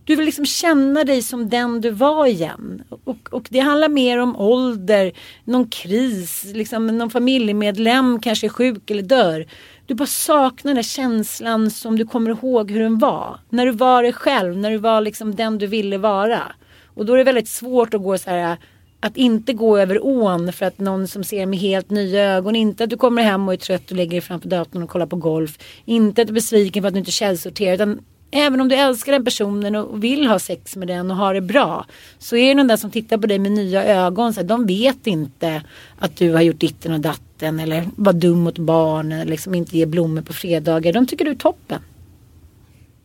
[0.09, 2.83] Du vill liksom känna dig som den du var igen.
[3.03, 5.11] Och, och det handlar mer om ålder,
[5.43, 9.45] någon kris, liksom någon familjemedlem kanske är sjuk eller dör.
[9.89, 13.39] Du bara saknar den där känslan som du kommer ihåg hur den var.
[13.49, 16.41] När du var dig själv, när du var liksom den du ville vara.
[16.85, 18.57] Och då är det väldigt svårt att gå så här
[18.99, 22.55] att inte gå över ån för att någon som ser med helt nya ögon.
[22.55, 25.05] Inte att du kommer hem och är trött och lägger dig framför datorn och kollar
[25.05, 25.57] på golf.
[25.85, 27.73] Inte att du är besviken för att du inte källsorterar.
[27.73, 27.99] Utan
[28.31, 31.41] även om du älskar den personen och vill ha sex med den och ha det
[31.41, 31.85] bra.
[32.19, 34.33] Så är det någon där som tittar på dig med nya ögon.
[34.33, 35.63] Så här, de vet inte
[35.99, 37.28] att du har gjort ditten och datten.
[37.43, 39.11] Eller var dum mot barn.
[39.11, 40.93] Eller liksom inte ge blommor på fredagar.
[40.93, 41.81] De tycker du är toppen.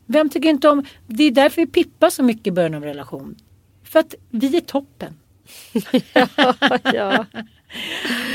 [0.07, 0.85] Vem tycker inte om...
[1.07, 3.37] Det är därför vi pippar så mycket i början av en relation.
[3.85, 5.15] För att vi är toppen.
[6.93, 7.27] ja.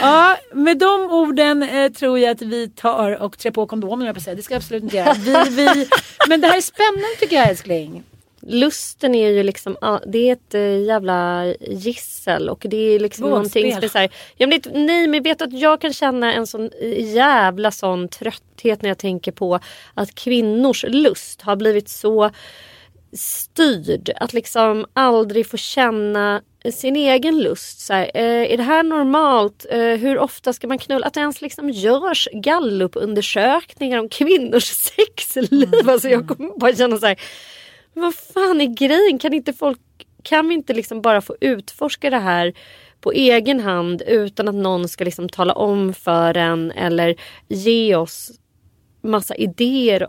[0.02, 4.16] Ja, med de orden eh, tror jag att vi tar och trär på kondomen, jag
[4.16, 4.36] på säga.
[4.36, 5.14] Det ska jag absolut inte göra.
[5.14, 5.88] Vi, vi,
[6.30, 8.04] men det här är spännande tycker jag älskling.
[8.42, 13.64] Lusten är ju liksom, det är ett eh, jävla gissel och det är liksom Vågspel.
[13.64, 17.72] någonting här, ja, men det, Nej men vet att jag kan känna en sån jävla
[17.72, 19.60] sån trötthet när jag tänker på
[19.94, 22.32] att kvinnors lust har blivit så
[23.14, 24.10] styrd.
[24.16, 26.42] Att liksom aldrig få känna
[26.74, 27.80] sin egen lust.
[27.80, 29.66] Så här, eh, är det här normalt?
[29.70, 31.08] Eh, hur ofta ska man knulla?
[31.08, 34.64] Att det ens liksom görs gallupundersökningar om kvinnors
[34.98, 35.90] sexliv.
[35.90, 37.20] Alltså jag kommer bara känna så här.
[37.94, 39.20] Vad fan är grejen?
[39.20, 39.80] Kan inte folk
[40.24, 42.54] kan vi inte liksom bara få utforska det här
[43.02, 47.16] på egen hand utan att någon ska liksom tala om för en eller
[47.48, 48.32] ge oss
[49.02, 50.08] massa idéer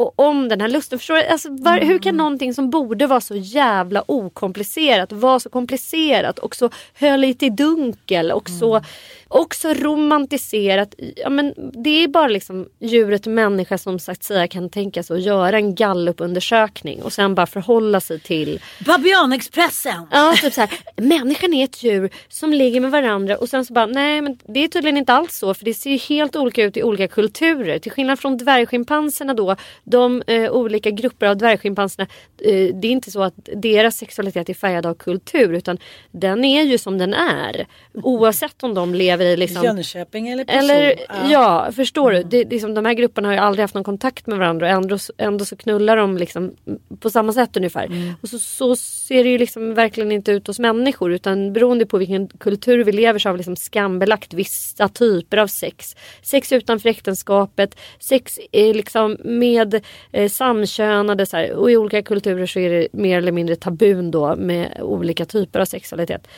[0.00, 0.98] o- o- om den här lusten.
[0.98, 1.26] Förstår du?
[1.26, 6.56] Alltså, var, Hur kan någonting som borde vara så jävla okomplicerat vara så komplicerat och
[6.56, 8.80] så höljt i dunkel och så
[9.28, 10.94] också romantiserat.
[11.16, 15.22] Ja, men det är bara liksom djuret människa som sagt säga kan tänka sig att
[15.22, 20.06] göra en gallupundersökning och sen bara förhålla sig till Babianexpressen.
[20.10, 23.72] Ja, typ så här, människan är ett djur som ligger med varandra och sen så
[23.72, 26.62] bara nej men det är tydligen inte alls så för det ser ju helt olika
[26.64, 27.78] ut i olika kulturer.
[27.78, 29.56] Till skillnad från dvärgschimpanserna då,
[29.90, 32.08] de eh, olika grupper av dvärgschimpanserna,
[32.44, 35.78] eh, det är inte så att deras sexualitet är färgad av kultur utan
[36.10, 37.66] den är ju som den är.
[37.92, 40.70] Oavsett om de lever i liksom Jönköping eller person.
[40.70, 40.94] eller
[41.30, 42.22] ja, förstår du?
[42.22, 44.66] Det, det är som, de här grupperna har ju aldrig haft någon kontakt med varandra
[44.66, 46.54] och ändå, ändå så knullar de liksom
[47.00, 48.14] på samma sätt ungefär.
[48.22, 51.98] Och så, så ser det ju liksom verkligen inte ut hos människor utan beroende på
[51.98, 55.96] vilken kultur vi lever så har vi liksom skambelagt vissa typer av sex.
[56.22, 59.79] Sex utanför äktenskapet, sex är liksom med
[60.12, 64.10] eh, samkönade så här, och i olika kulturer så är det mer eller mindre tabun
[64.10, 66.28] då med olika typer av sexualitet.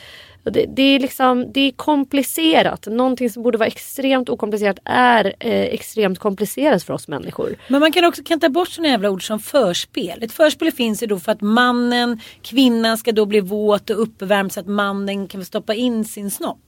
[0.45, 2.87] Det, det, är liksom, det är komplicerat.
[2.87, 7.55] Någonting som borde vara extremt okomplicerat är eh, extremt komplicerat för oss människor.
[7.67, 10.23] Men man kan också kan ta bort sådana jävla ord som förspel.
[10.23, 14.51] Ett förspel finns ju då för att mannen, kvinnan ska då bli våt och uppvärmd
[14.53, 16.59] så att mannen kan stoppa in sin snopp.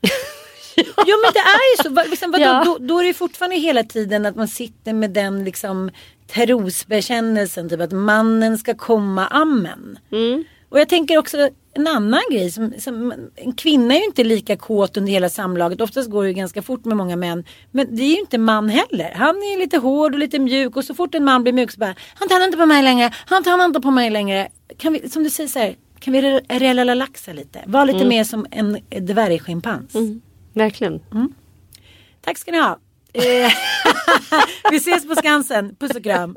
[0.00, 0.08] ja.
[1.06, 2.10] Jo men det är ju så.
[2.10, 2.62] Liksom, vadå, Ja.
[2.64, 5.90] då, då är det fortfarande hela tiden att man sitter med den liksom
[6.32, 7.68] trosbekännelsen.
[7.68, 9.98] Typ att mannen ska komma, amen.
[10.68, 12.50] Och jag tänker också en annan grej.
[12.50, 15.80] Som, som, en kvinna är ju inte lika kåt under hela samlaget.
[15.80, 17.44] Oftast går det ju ganska fort med många män.
[17.70, 19.12] Men det är ju inte man heller.
[19.14, 20.76] Han är lite hård och lite mjuk.
[20.76, 21.94] Och så fort en man blir mjuk så bara.
[22.14, 23.10] Han tar inte på mig längre.
[23.26, 24.48] Han tar inte på mig längre.
[24.78, 25.76] Kan vi, som du säger så här.
[26.00, 27.62] Kan vi re- relalaxa lite?
[27.66, 29.94] Var lite mer som en dvärgschimpans.
[30.52, 31.00] Verkligen.
[32.24, 32.78] Tack ska ni ha.
[33.14, 33.52] Eh,
[34.70, 35.76] vi ses på Skansen.
[35.80, 36.36] Puss och kram.